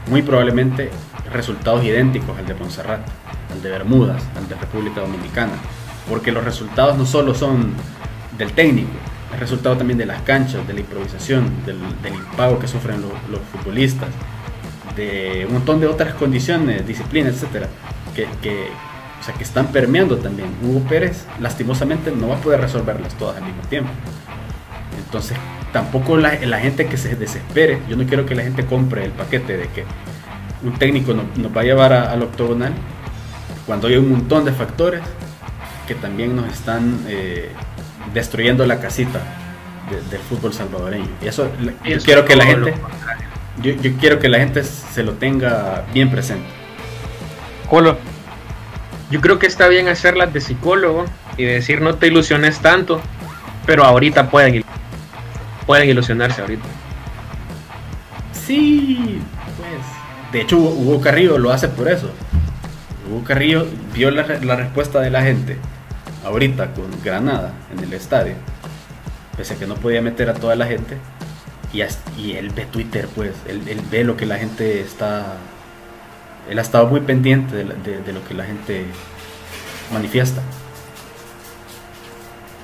muy 0.08 0.22
probablemente 0.22 0.90
resultados 1.32 1.84
idénticos 1.84 2.38
al 2.38 2.46
de 2.46 2.54
Montserrat 2.54 3.00
al 3.52 3.62
de 3.62 3.70
Bermudas, 3.70 4.22
al 4.36 4.48
de 4.48 4.54
República 4.54 5.00
Dominicana, 5.00 5.52
porque 6.08 6.32
los 6.32 6.44
resultados 6.44 6.96
no 6.96 7.06
solo 7.06 7.34
son 7.34 7.72
del 8.36 8.52
técnico, 8.52 8.90
es 9.32 9.40
resultado 9.40 9.76
también 9.76 9.98
de 9.98 10.06
las 10.06 10.22
canchas, 10.22 10.66
de 10.66 10.72
la 10.72 10.80
improvisación, 10.80 11.50
del, 11.64 11.78
del 12.02 12.14
impago 12.14 12.58
que 12.58 12.68
sufren 12.68 13.02
los, 13.02 13.40
futbolistas, 13.52 14.08
de 14.94 15.44
un 15.46 15.54
montón 15.54 15.80
de 15.80 15.86
otras 15.86 16.14
condiciones, 16.14 16.86
disciplinas, 16.86 17.34
etcétera, 17.34 17.68
que, 18.14 18.24
o 18.24 19.24
sea, 19.24 19.34
que 19.34 19.44
están 19.44 19.66
permeando 19.68 20.16
también. 20.18 20.48
Hugo 20.62 20.80
Pérez, 20.88 21.26
lastimosamente, 21.40 22.10
no 22.12 22.28
va 22.28 22.36
a 22.36 22.40
poder 22.40 22.60
resolverlas 22.60 23.14
todas 23.14 23.36
al 23.36 23.44
mismo 23.44 23.62
tiempo. 23.62 23.90
Entonces, 25.04 25.36
tampoco 25.72 26.16
la, 26.16 26.34
la 26.46 26.58
gente 26.58 26.86
que 26.86 26.96
se 26.96 27.14
desespere, 27.16 27.80
yo 27.88 27.96
no 27.96 28.06
quiero 28.06 28.24
que 28.24 28.34
la 28.34 28.42
gente 28.42 28.64
compre 28.64 29.04
el 29.04 29.10
paquete 29.10 29.56
de 29.56 29.68
que 29.68 29.84
un 30.62 30.72
técnico 30.78 31.12
nos 31.12 31.54
va 31.54 31.60
a 31.60 31.64
llevar 31.64 31.92
al 31.92 32.22
octogonal 32.22 32.72
cuando 33.66 33.88
hay 33.88 33.96
un 33.96 34.10
montón 34.10 34.44
de 34.44 34.52
factores 34.52 35.02
que 35.86 35.94
también 35.94 36.34
nos 36.34 36.50
están 36.50 37.04
eh, 37.08 37.50
destruyendo 38.12 38.66
la 38.66 38.80
casita 38.80 39.20
del 40.10 40.20
fútbol 40.20 40.52
salvadoreño. 40.52 41.08
Y 41.22 41.28
eso, 41.28 41.50
yo 41.84 41.98
quiero 41.98 42.24
que 42.24 42.36
la 42.36 42.44
gente, 42.44 42.74
yo, 43.62 43.74
quiero 44.00 44.18
que 44.18 44.28
la 44.28 44.38
gente 44.38 44.62
se 44.64 45.02
lo 45.02 45.12
tenga 45.12 45.84
bien 45.92 46.10
presente. 46.10 46.46
Colo. 47.68 47.96
Yo 49.10 49.20
creo 49.20 49.38
que 49.38 49.46
está 49.46 49.68
bien 49.68 49.86
hacerlas 49.88 50.32
de 50.32 50.40
psicólogo 50.40 51.04
y 51.36 51.44
decir 51.44 51.80
no 51.80 51.94
te 51.94 52.08
ilusiones 52.08 52.58
tanto, 52.58 53.00
pero 53.64 53.84
ahorita 53.84 54.30
pueden, 54.30 54.64
pueden 55.64 55.88
ilusionarse 55.88 56.40
ahorita. 56.40 56.64
Sí, 58.32 59.20
pues. 59.56 60.32
De 60.32 60.40
hecho, 60.40 60.58
Hugo 60.58 61.00
Carrillo 61.00 61.38
lo 61.38 61.52
hace 61.52 61.68
por 61.68 61.88
eso. 61.88 62.10
Hugo 63.08 63.22
Carrillo 63.24 63.66
vio 63.94 64.10
la, 64.10 64.24
respuesta 64.24 65.00
de 65.00 65.10
la 65.10 65.22
gente 65.22 65.56
ahorita 66.26 66.74
con 66.74 66.90
Granada 67.04 67.52
en 67.72 67.82
el 67.82 67.92
estadio, 67.92 68.34
pese 69.36 69.54
a 69.54 69.58
que 69.58 69.66
no 69.66 69.76
podía 69.76 70.02
meter 70.02 70.28
a 70.28 70.34
toda 70.34 70.56
la 70.56 70.66
gente, 70.66 70.98
y, 71.72 72.32
él 72.32 72.50
ve 72.50 72.64
Twitter, 72.66 73.06
pues, 73.14 73.32
él, 73.46 73.82
ve 73.90 74.02
lo 74.02 74.16
que 74.16 74.24
la 74.24 74.38
gente 74.38 74.80
está, 74.80 75.36
él 76.48 76.58
ha 76.58 76.62
estado 76.62 76.86
muy 76.86 77.00
pendiente 77.00 77.56
de, 77.56 78.12
lo 78.12 78.24
que 78.26 78.34
la 78.34 78.44
gente 78.44 78.86
manifiesta. 79.92 80.40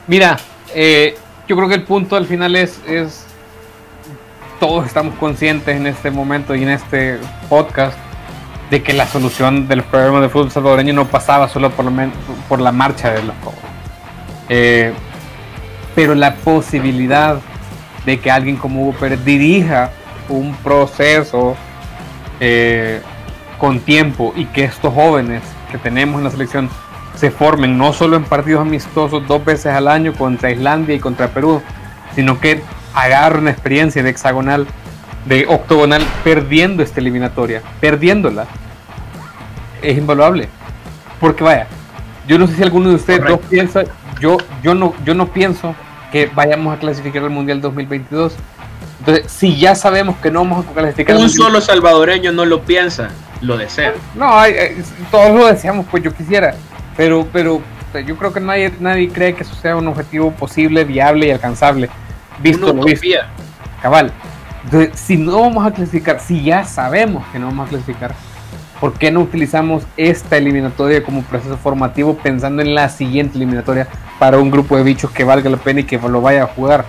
Mira, 0.06 0.38
eh, 0.74 1.16
yo 1.46 1.56
creo 1.56 1.68
que 1.68 1.74
el 1.74 1.84
punto 1.84 2.16
al 2.16 2.26
final 2.26 2.56
es, 2.56 2.80
todos 4.58 4.86
estamos 4.86 5.14
conscientes 5.16 5.76
en 5.76 5.86
este 5.86 6.10
momento 6.10 6.54
y 6.54 6.62
en 6.62 6.70
este 6.70 7.18
podcast 7.48 7.98
de 8.72 8.82
que 8.82 8.94
la 8.94 9.06
solución 9.06 9.68
del 9.68 9.82
problema 9.82 10.22
de 10.22 10.30
fútbol 10.30 10.50
salvadoreño 10.50 10.94
no 10.94 11.04
pasaba 11.04 11.46
solo 11.46 11.70
por, 11.72 12.58
la 12.58 12.72
marcha 12.72 13.10
de 13.10 13.22
los 13.22 13.36
cobos. 13.44 13.58
Eh, 14.48 14.94
pero 15.94 16.14
la 16.14 16.36
posibilidad 16.36 17.38
de 18.06 18.18
que 18.18 18.30
alguien 18.30 18.56
como 18.56 18.80
Hugo 18.80 18.98
Pérez 18.98 19.22
dirija 19.26 19.90
un 20.30 20.54
proceso 20.54 21.54
eh, 22.40 23.02
con 23.58 23.78
tiempo 23.80 24.32
y 24.34 24.46
que 24.46 24.64
estos 24.64 24.94
jóvenes 24.94 25.42
que 25.70 25.76
tenemos 25.76 26.16
en 26.16 26.24
la 26.24 26.30
selección 26.30 26.70
se 27.14 27.30
formen 27.30 27.76
no 27.76 27.92
solo 27.92 28.16
en 28.16 28.24
partidos 28.24 28.62
amistosos 28.62 29.28
dos 29.28 29.44
veces 29.44 29.66
al 29.66 29.86
año 29.86 30.14
contra 30.14 30.50
Islandia 30.50 30.94
y 30.94 30.98
contra 30.98 31.28
Perú, 31.28 31.60
sino 32.14 32.40
que 32.40 32.62
agarren 32.94 33.48
experiencia 33.48 34.02
de 34.02 34.08
hexagonal, 34.08 34.66
de 35.24 35.46
octogonal, 35.46 36.02
perdiendo 36.24 36.82
esta 36.82 37.00
eliminatoria, 37.00 37.62
perdiéndola. 37.80 38.46
Es 39.80 39.96
invaluable. 39.96 40.48
Porque 41.20 41.44
vaya, 41.44 41.66
yo 42.26 42.38
no 42.38 42.46
sé 42.46 42.56
si 42.56 42.62
alguno 42.62 42.90
de 42.90 42.96
ustedes 42.96 43.24
dos 43.24 43.40
piensa, 43.48 43.84
yo, 44.20 44.38
yo, 44.62 44.74
no, 44.74 44.94
yo 45.04 45.14
no 45.14 45.28
pienso 45.28 45.74
que 46.10 46.26
vayamos 46.26 46.76
a 46.76 46.78
clasificar 46.78 47.22
al 47.22 47.30
Mundial 47.30 47.60
2022. 47.60 48.34
Entonces, 49.00 49.32
si 49.32 49.56
ya 49.56 49.74
sabemos 49.74 50.16
que 50.18 50.30
no 50.30 50.40
vamos 50.40 50.66
a 50.66 50.72
clasificar... 50.72 51.16
Un 51.16 51.30
solo 51.30 51.60
salvadoreño 51.60 52.30
no 52.30 52.44
lo 52.44 52.62
piensa, 52.62 53.10
lo 53.40 53.56
desea. 53.56 53.94
No, 54.14 54.30
todos 55.10 55.34
lo 55.34 55.46
deseamos, 55.46 55.86
pues 55.90 56.02
yo 56.04 56.14
quisiera. 56.14 56.54
Pero, 56.96 57.26
pero 57.32 57.62
yo 58.06 58.16
creo 58.16 58.32
que 58.32 58.40
nadie, 58.40 58.72
nadie 58.78 59.08
cree 59.08 59.34
que 59.34 59.42
eso 59.42 59.54
sea 59.56 59.76
un 59.76 59.88
objetivo 59.88 60.30
posible, 60.32 60.84
viable 60.84 61.26
y 61.26 61.30
alcanzable. 61.30 61.88
Visto 62.40 62.72
lo 62.72 62.84
visto. 62.84 63.08
Cabal. 63.80 64.12
Entonces, 64.64 64.98
si 64.98 65.16
no 65.16 65.40
vamos 65.40 65.66
a 65.66 65.72
clasificar, 65.72 66.20
si 66.20 66.42
ya 66.42 66.64
sabemos 66.64 67.24
que 67.32 67.38
no 67.38 67.46
vamos 67.46 67.66
a 67.66 67.70
clasificar, 67.70 68.14
¿por 68.80 68.94
qué 68.94 69.10
no 69.10 69.20
utilizamos 69.20 69.84
esta 69.96 70.36
eliminatoria 70.36 71.02
como 71.02 71.22
proceso 71.22 71.56
formativo 71.56 72.16
pensando 72.16 72.62
en 72.62 72.74
la 72.74 72.88
siguiente 72.88 73.36
eliminatoria 73.36 73.88
para 74.18 74.38
un 74.38 74.50
grupo 74.50 74.76
de 74.76 74.84
bichos 74.84 75.10
que 75.10 75.24
valga 75.24 75.50
la 75.50 75.56
pena 75.56 75.80
y 75.80 75.84
que 75.84 75.98
lo 75.98 76.20
vaya 76.20 76.44
a 76.44 76.46
jugar? 76.46 76.84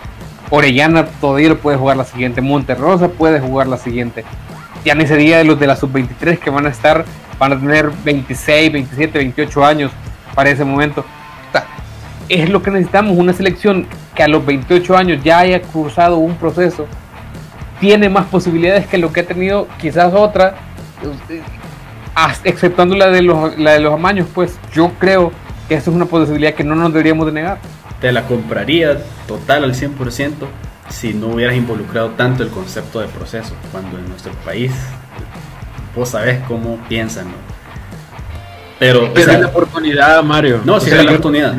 Orellana 0.50 1.06
todavía 1.20 1.56
puede 1.56 1.78
jugar 1.78 1.98
la 1.98 2.04
siguiente, 2.04 2.42
Monterrosa 2.42 3.08
puede 3.08 3.40
jugar 3.40 3.68
la 3.68 3.78
siguiente. 3.78 4.24
Ya 4.86 4.94
ni 4.96 5.08
sería 5.08 5.38
de 5.38 5.46
los 5.46 5.60
de 5.60 5.66
la 5.66 5.76
sub-23 5.76 6.38
que 6.38 6.50
van 6.50 6.66
a 6.66 6.70
estar 6.70 7.06
van 7.40 7.54
a 7.54 7.60
tener 7.60 7.92
26, 8.04 8.72
27, 8.72 9.18
28 9.18 9.66
años 9.66 9.92
para 10.34 10.50
ese 10.50 10.64
momento. 10.64 11.06
es 12.30 12.50
lo 12.50 12.62
que 12.62 12.72
necesitamos, 12.72 13.18
una 13.18 13.34
selección 13.34 13.88
que 14.16 14.24
a 14.24 14.28
los 14.28 14.46
28 14.46 14.96
años 14.96 15.24
ya 15.24 15.40
haya 15.40 15.62
cruzado 15.62 16.18
un 16.18 16.36
proceso, 16.36 16.88
tiene 17.84 18.08
más 18.08 18.28
posibilidades 18.28 18.88
que 18.88 18.98
lo 18.98 19.12
que 19.12 19.20
ha 19.20 19.26
tenido 19.26 19.68
quizás 19.78 20.14
otra, 20.14 20.56
exceptuando 22.46 22.96
la 22.96 23.10
de 23.10 23.22
los, 23.22 23.60
la 23.60 23.72
de 23.72 23.82
los 23.82 23.94
amaños, 23.94 24.26
pues 24.34 24.58
yo 24.74 24.94
creo 25.00 25.34
que 25.68 25.76
eso 25.76 25.90
es 25.92 25.96
una 25.98 26.06
posibilidad 26.06 26.54
que 26.54 26.64
no 26.64 26.76
nos 26.76 26.94
deberíamos 26.94 27.26
de 27.26 27.34
negar. 27.34 27.58
Te 28.00 28.14
la 28.14 28.26
compraría 28.26 29.00
total 29.28 29.66
al 29.66 29.74
100% 29.74 30.32
si 30.88 31.14
no 31.14 31.28
hubieras 31.28 31.58
involucrado 31.58 32.12
tanto 32.12 32.44
el 32.44 32.52
concepto 32.52 33.02
de 33.02 33.10
proceso, 33.10 33.54
cuando 33.74 33.98
en 33.98 34.08
nuestro 34.08 34.32
país 34.46 34.72
vos 35.94 36.08
sabés 36.08 36.40
cómo 36.48 36.78
piensan, 36.88 37.26
¿no? 37.26 37.54
Pero, 38.80 39.12
es 39.14 39.28
la 39.28 39.48
oportunidad, 39.48 40.24
Mario. 40.24 40.62
No, 40.64 40.80
si 40.80 40.90
es 40.90 40.96
la 40.96 41.04
oportunidad. 41.04 41.58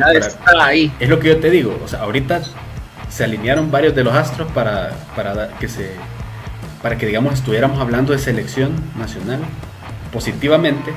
ahí. 0.59 0.91
Es 0.99 1.07
lo 1.07 1.19
que 1.19 1.27
yo 1.27 1.37
te 1.37 1.51
digo. 1.51 1.79
O 1.83 1.87
sea, 1.87 1.99
ahorita 1.99 2.41
se 3.09 3.23
alinearon 3.23 3.69
varios 3.69 3.93
de 3.93 4.03
los 4.03 4.15
astros 4.15 4.51
para, 4.51 4.91
para 5.15 5.49
que 5.59 5.67
se 5.67 5.93
para 6.85 6.99
que 6.99 7.07
digamos 7.07 7.33
estuviéramos 7.33 7.79
hablando 7.79 8.13
de 8.13 8.19
selección 8.19 8.71
nacional 8.95 9.39
positivamente 10.13 10.93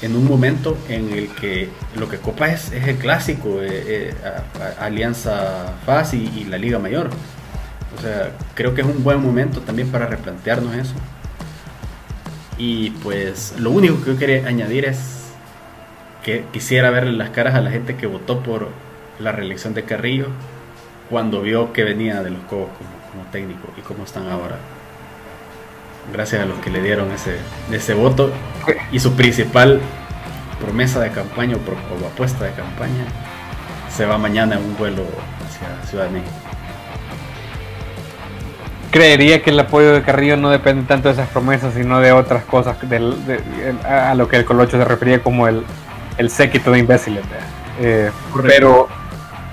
en 0.00 0.14
un 0.14 0.28
momento 0.28 0.78
en 0.88 1.12
el 1.12 1.28
que 1.30 1.70
lo 1.96 2.08
que 2.08 2.18
copa 2.18 2.50
es, 2.50 2.70
es 2.70 2.86
el 2.86 2.98
clásico 2.98 3.60
eh, 3.60 4.14
eh, 4.14 4.14
Alianza 4.78 5.72
FAS 5.84 6.14
y, 6.14 6.44
la 6.44 6.56
Liga 6.56 6.78
Mayor 6.78 7.10
o 7.98 8.00
sea 8.00 8.30
creo 8.54 8.74
que 8.76 8.82
es 8.82 8.86
un 8.86 9.02
buen 9.02 9.20
momento 9.20 9.60
también 9.62 9.88
para 9.88 10.06
replantearnos 10.06 10.72
eso 10.76 10.94
y 12.56 12.90
pues 13.02 13.56
lo 13.58 13.72
único 13.72 14.04
que 14.04 14.12
yo 14.12 14.16
quería 14.16 14.46
añadir 14.46 14.84
es 14.84 15.32
que 16.22 16.44
quisiera 16.52 16.90
verle 16.90 17.10
las 17.10 17.30
caras 17.30 17.56
a 17.56 17.60
la 17.60 17.72
gente 17.72 17.96
que 17.96 18.06
votó 18.06 18.40
por 18.44 18.68
la 19.18 19.32
reelección 19.32 19.74
de 19.74 19.82
Carrillo 19.82 20.28
cuando 21.10 21.42
vio 21.42 21.72
que 21.72 21.82
venía 21.82 22.22
de 22.22 22.30
los 22.30 22.42
Cobos 22.44 22.68
como, 22.78 23.24
técnico 23.32 23.72
y 23.76 23.80
cómo 23.80 24.04
están 24.04 24.28
ahora. 24.28 24.58
Gracias 26.12 26.42
a 26.42 26.44
los 26.46 26.58
que 26.58 26.70
le 26.70 26.80
dieron 26.80 27.10
ese, 27.12 27.38
ese 27.72 27.94
voto 27.94 28.32
y 28.92 29.00
su 29.00 29.14
principal 29.14 29.80
promesa 30.60 31.00
de 31.00 31.10
campaña 31.10 31.56
o, 31.56 32.04
o 32.04 32.06
apuesta 32.06 32.44
de 32.44 32.52
campaña 32.52 33.04
se 33.94 34.06
va 34.06 34.18
mañana 34.18 34.56
en 34.56 34.62
un 34.62 34.76
vuelo 34.76 35.02
hacia 35.46 35.88
Ciudad 35.88 36.04
de 36.04 36.10
México 36.10 36.32
creería 38.94 39.42
que 39.42 39.50
el 39.50 39.58
apoyo 39.58 39.92
de 39.92 40.02
Carrillo 40.02 40.36
no 40.36 40.50
depende 40.50 40.84
tanto 40.86 41.08
de 41.08 41.14
esas 41.14 41.28
promesas, 41.28 41.74
sino 41.74 41.98
de 41.98 42.12
otras 42.12 42.44
cosas, 42.44 42.76
a 43.84 44.14
lo 44.14 44.28
que 44.28 44.36
el 44.36 44.44
Colocho 44.44 44.78
se 44.78 44.84
refería 44.84 45.20
como 45.20 45.48
el, 45.48 45.64
el 46.16 46.30
séquito 46.30 46.70
de 46.70 46.78
imbéciles. 46.78 47.24
Eh, 47.80 48.12
pero 48.46 48.86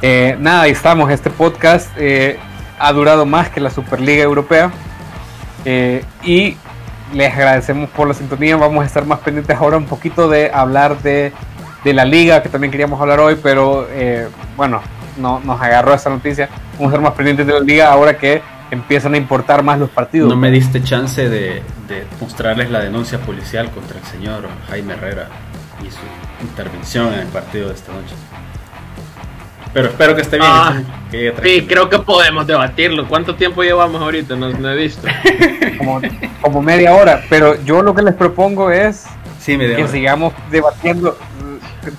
eh, 0.03 0.37
nada, 0.39 0.61
ahí 0.61 0.71
estamos. 0.71 1.09
Este 1.09 1.31
podcast 1.31 1.89
eh, 1.97 2.37
ha 2.77 2.93
durado 2.93 3.25
más 3.25 3.49
que 3.49 3.59
la 3.59 3.71
Superliga 3.71 4.21
Europea 4.21 4.71
y 5.65 6.57
les 7.13 7.33
agradecemos 7.33 7.89
por 7.89 8.07
la 8.07 8.13
sintonía. 8.13 8.55
Vamos 8.57 8.83
a 8.83 8.87
estar 8.87 9.05
más 9.05 9.19
pendientes 9.19 9.55
ahora 9.57 9.77
un 9.77 9.85
poquito 9.85 10.29
de 10.29 10.51
hablar 10.51 11.01
de, 11.01 11.31
de 11.83 11.93
la 11.93 12.05
liga, 12.05 12.41
que 12.41 12.49
también 12.49 12.71
queríamos 12.71 12.99
hablar 12.99 13.19
hoy, 13.19 13.37
pero 13.41 13.87
bueno, 14.55 14.81
no, 15.17 15.39
nos 15.39 15.61
agarró 15.61 15.93
esta 15.93 16.09
noticia. 16.09 16.49
Vamos 16.73 16.81
a 16.81 16.85
estar 16.85 17.01
más 17.01 17.13
pendientes 17.13 17.45
de 17.47 17.53
la 17.53 17.59
liga 17.59 17.91
ahora 17.91 18.17
que 18.17 18.41
empiezan 18.71 19.13
a 19.13 19.17
importar 19.17 19.63
más 19.63 19.77
los 19.77 19.89
partidos. 19.89 20.29
No 20.29 20.35
me 20.35 20.49
diste 20.49 20.81
chance 20.81 21.29
de, 21.29 21.61
mostrarles 22.19 22.71
la 22.71 22.79
denuncia 22.79 23.19
policial 23.19 23.69
contra 23.71 23.99
el 23.99 24.05
señor 24.05 24.47
Jaime 24.69 24.93
Herrera 24.93 25.27
y 25.85 25.91
su 25.91 26.45
intervención 26.45 27.13
en 27.13 27.19
el 27.19 27.27
partido 27.27 27.67
de 27.67 27.75
esta 27.75 27.91
noche. 27.91 28.15
Pero 29.73 29.87
espero 29.87 30.15
que 30.15 30.21
esté 30.21 30.37
bien. 30.37 30.49
Ah, 30.49 30.81
sí, 31.11 31.65
creo 31.67 31.89
que 31.89 31.99
podemos 31.99 32.45
debatirlo. 32.45 33.07
¿Cuánto 33.07 33.35
tiempo 33.35 33.63
llevamos 33.63 34.01
ahorita? 34.01 34.35
No, 34.35 34.69
he 34.69 34.75
visto. 34.75 35.07
como, 36.41 36.61
media 36.61 36.93
hora. 36.93 37.23
Pero 37.29 37.61
yo 37.63 37.81
lo 37.81 37.95
que 37.95 38.01
les 38.01 38.13
propongo 38.13 38.69
es 38.69 39.05
que 39.45 39.87
sigamos 39.87 40.33
debatiendo 40.51 41.17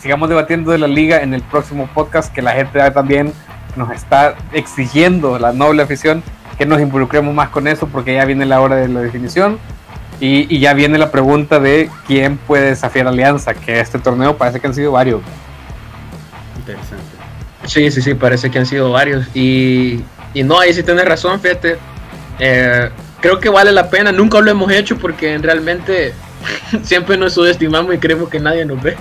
sigamos 0.01 0.29
debatiendo 0.29 0.71
de 0.71 0.79
la 0.79 0.87
liga 0.87 1.23
en 1.23 1.35
el 1.35 1.43
próximo 1.43 1.89
podcast 1.93 2.33
que 2.33 2.41
la 2.41 2.53
gente 2.53 2.79
también 2.93 3.33
nos 3.75 3.91
está 3.91 4.37
exigiendo 4.53 5.41
la 5.41 5.53
noble 5.53 5.83
afición 5.83 6.23
que 6.57 6.67
nos 6.67 6.81
involucremos 6.81 7.35
más 7.35 7.49
con 7.49 7.67
eso 7.67 7.89
porque 7.89 8.15
ya 8.15 8.25
viene 8.25 8.47
la 8.47 8.61
hora 8.61 8.77
de 8.77 8.87
la 8.87 9.01
definición 9.01 9.59
y, 10.21 10.61
ya 10.61 10.73
viene 10.73 10.99
la 10.99 11.11
pregunta 11.11 11.59
de 11.59 11.91
quién 12.07 12.37
puede 12.37 12.67
desafiar 12.69 13.09
a 13.09 13.11
Alianza, 13.11 13.55
que 13.55 13.81
este 13.81 13.99
torneo 13.99 14.37
parece 14.37 14.61
que 14.61 14.69
han 14.69 14.75
sido 14.75 14.93
varios. 14.93 15.21
Interesante. 16.59 17.12
Sí, 17.67 17.91
sí, 17.91 18.03
sí, 18.03 18.15
parece 18.15 18.51
que 18.51 18.59
han 18.59 18.67
sido 18.67 18.91
varios. 18.91 19.27
Y, 19.35 20.01
y 20.35 20.43
no, 20.43 20.59
ahí 20.59 20.73
sí 20.73 20.83
tienes 20.83 21.05
razón, 21.05 21.41
fíjate. 21.41 21.79
Eh, 22.39 22.91
creo 23.21 23.39
que 23.39 23.49
vale 23.49 23.73
la 23.73 23.89
pena, 23.89 24.13
nunca 24.13 24.41
lo 24.41 24.51
hemos 24.51 24.71
hecho 24.73 24.99
porque 24.99 25.39
realmente 25.39 26.13
siempre 26.83 27.17
nos 27.17 27.35
subestimamos 27.35 27.95
y 27.95 27.99
creemos 27.99 28.29
que 28.29 28.41
nadie 28.41 28.65
nos 28.65 28.83
ve. 28.83 28.97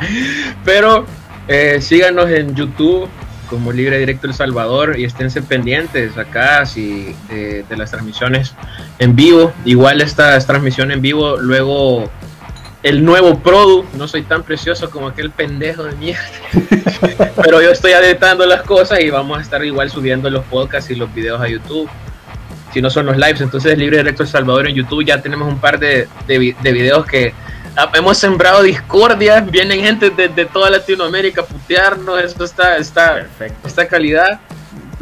Pero 0.64 1.04
eh, 1.46 1.80
síganos 1.80 2.30
en 2.30 2.54
YouTube, 2.54 3.08
como 3.48 3.72
Libre 3.72 3.98
Directo 3.98 4.28
El 4.28 4.34
Salvador 4.34 4.98
y 4.98 5.04
esténse 5.04 5.42
pendientes 5.42 6.16
acá 6.16 6.64
si, 6.64 7.14
de, 7.28 7.64
las 7.76 7.90
transmisiones 7.90 8.54
en 8.98 9.16
vivo. 9.16 9.52
Igual 9.64 10.00
esta 10.00 10.38
transmisión 10.40 10.92
en 10.92 11.02
vivo, 11.02 11.36
luego 11.36 12.08
el 12.82 13.04
nuevo 13.04 13.38
product, 13.38 13.94
no 13.94 14.08
soy 14.08 14.22
tan 14.22 14.42
precioso 14.42 14.90
como 14.90 15.08
aquel 15.08 15.30
pendejo 15.30 15.84
de 15.84 15.94
mierda, 15.96 16.22
pero 17.42 17.60
yo 17.60 17.70
estoy 17.70 17.92
editando 17.92 18.46
las 18.46 18.62
cosas 18.62 19.00
y 19.00 19.10
vamos 19.10 19.38
a 19.38 19.42
estar 19.42 19.64
igual 19.64 19.90
subiendo 19.90 20.30
los 20.30 20.44
podcasts 20.46 20.90
y 20.90 20.94
los 20.94 21.12
videos 21.14 21.40
a 21.40 21.48
YouTube. 21.48 21.88
Si 22.72 22.80
no 22.80 22.88
son 22.88 23.06
los 23.06 23.16
lives, 23.16 23.40
entonces 23.40 23.76
Libre 23.76 23.98
Directo 23.98 24.22
El 24.22 24.28
Salvador 24.28 24.68
en 24.68 24.76
YouTube 24.76 25.04
ya 25.04 25.20
tenemos 25.20 25.48
un 25.48 25.58
par 25.58 25.78
de, 25.78 26.06
de, 26.28 26.54
de 26.62 26.72
videos 26.72 27.04
que 27.04 27.34
hemos 27.94 28.18
sembrado 28.18 28.62
discordia, 28.62 29.40
vienen 29.40 29.80
gente 29.80 30.10
de, 30.10 30.44
toda 30.46 30.70
Latinoamérica 30.70 31.42
a 31.42 31.44
putearnos, 31.44 32.22
esto 32.22 32.44
está, 32.44 32.76
está, 32.76 33.14
Perfecto. 33.14 33.68
esta 33.68 33.86
calidad. 33.86 34.40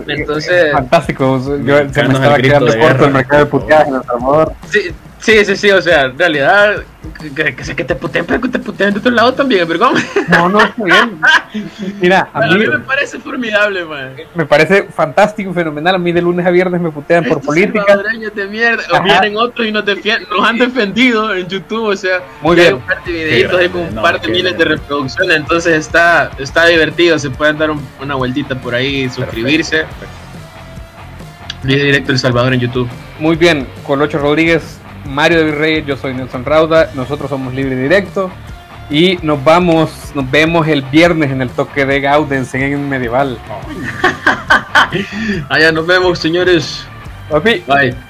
Entonces, 0.07 0.73
fantástico, 0.73 1.39
yo, 1.65 1.93
se 1.93 2.03
me 2.05 2.15
estaba 2.15 2.39
quedando 2.39 2.79
corto 2.79 3.05
el 3.07 3.13
mercado 3.13 3.45
de 3.45 3.51
puteaje 3.51 3.89
en 3.89 3.97
El 3.97 4.03
Salvador. 4.05 4.53
Sí, 4.71 4.95
Sí, 5.21 5.45
sí, 5.45 5.57
sí, 5.57 5.71
o 5.71 5.83
sea, 5.83 6.05
en 6.05 6.19
realidad, 6.19 6.85
que, 7.35 7.55
que, 7.55 7.77
que 7.77 7.85
te 7.85 7.95
puteen, 7.97 8.25
pero 8.25 8.41
que 8.41 8.49
te 8.49 8.59
puteen 8.59 8.93
de 8.95 9.01
otro 9.01 9.11
lado 9.11 9.35
también, 9.35 9.67
pero 9.67 9.91
No, 10.29 10.49
no, 10.49 10.61
está 10.61 10.85
bien. 10.85 11.21
Mira, 12.01 12.29
a 12.33 12.47
mí, 12.47 12.67
me 12.67 12.79
parece 12.79 13.19
formidable, 13.19 13.85
man. 13.85 14.15
Me 14.35 14.47
parece 14.47 14.85
fantástico, 14.85 15.53
fenomenal. 15.53 15.97
A 15.97 15.99
mí 15.99 16.13
de 16.13 16.23
lunes 16.23 16.47
a 16.47 16.51
viernes 16.51 16.81
me 16.81 16.91
putean 16.91 17.25
por 17.25 17.41
política. 17.41 17.97
de 18.35 18.47
mierda. 18.47 18.83
O 18.93 19.03
vienen 19.03 19.37
otros 19.37 19.67
y 19.67 19.73
nos, 19.73 19.85
nos 19.85 20.49
han 20.49 20.59
defendido 20.59 21.35
en 21.35 21.49
YouTube, 21.49 21.87
o 21.89 21.97
sea, 21.97 22.23
Muy 22.41 22.57
bien. 22.57 22.69
hay 22.69 22.75
un 22.75 22.81
par 22.81 23.05
de 23.05 23.13
videitos, 23.13 23.61
hay 23.61 23.69
como 23.69 23.85
un 23.85 23.95
par 23.97 24.21
de 24.21 24.29
miles 24.29 24.57
de 24.57 24.65
reproducciones, 24.65 25.37
entonces 25.37 25.75
está, 25.79 26.31
está 26.39 26.67
divertido. 26.67 27.19
Se 27.19 27.31
pueden 27.31 27.59
dar 27.59 27.71
una 28.01 28.15
vueltita 28.15 28.55
por 28.55 28.75
ahí, 28.75 29.09
suscribirse. 29.11 29.85
Libre 31.65 31.85
Directo 31.85 32.13
El 32.13 32.19
Salvador 32.19 32.55
en 32.55 32.61
YouTube. 32.61 32.89
Muy 33.19 33.35
bien, 33.35 33.67
Colocho 33.85 34.19
Rodríguez, 34.19 34.78
Mario 35.09 35.39
de 35.39 35.45
Virrey, 35.45 35.85
yo 35.85 35.97
soy 35.97 36.15
Nelson 36.15 36.45
Rauda, 36.45 36.91
nosotros 36.95 37.31
somos 37.31 37.55
Libre 37.55 37.77
Directo. 37.77 38.31
Y 38.91 39.19
nos 39.23 39.43
vamos, 39.45 40.13
nos 40.15 40.31
vemos 40.31 40.67
el 40.67 40.81
viernes 40.83 41.31
en 41.31 41.43
el 41.43 41.51
toque 41.51 41.85
de 41.85 42.01
Gaudensen 42.01 42.63
en 42.63 42.89
Medieval. 42.89 43.39
Allá 45.51 45.73
nos 45.73 45.87
vemos, 45.87 46.19
señores. 46.19 46.87
Papi. 47.29 47.63
Bye. 47.67 48.08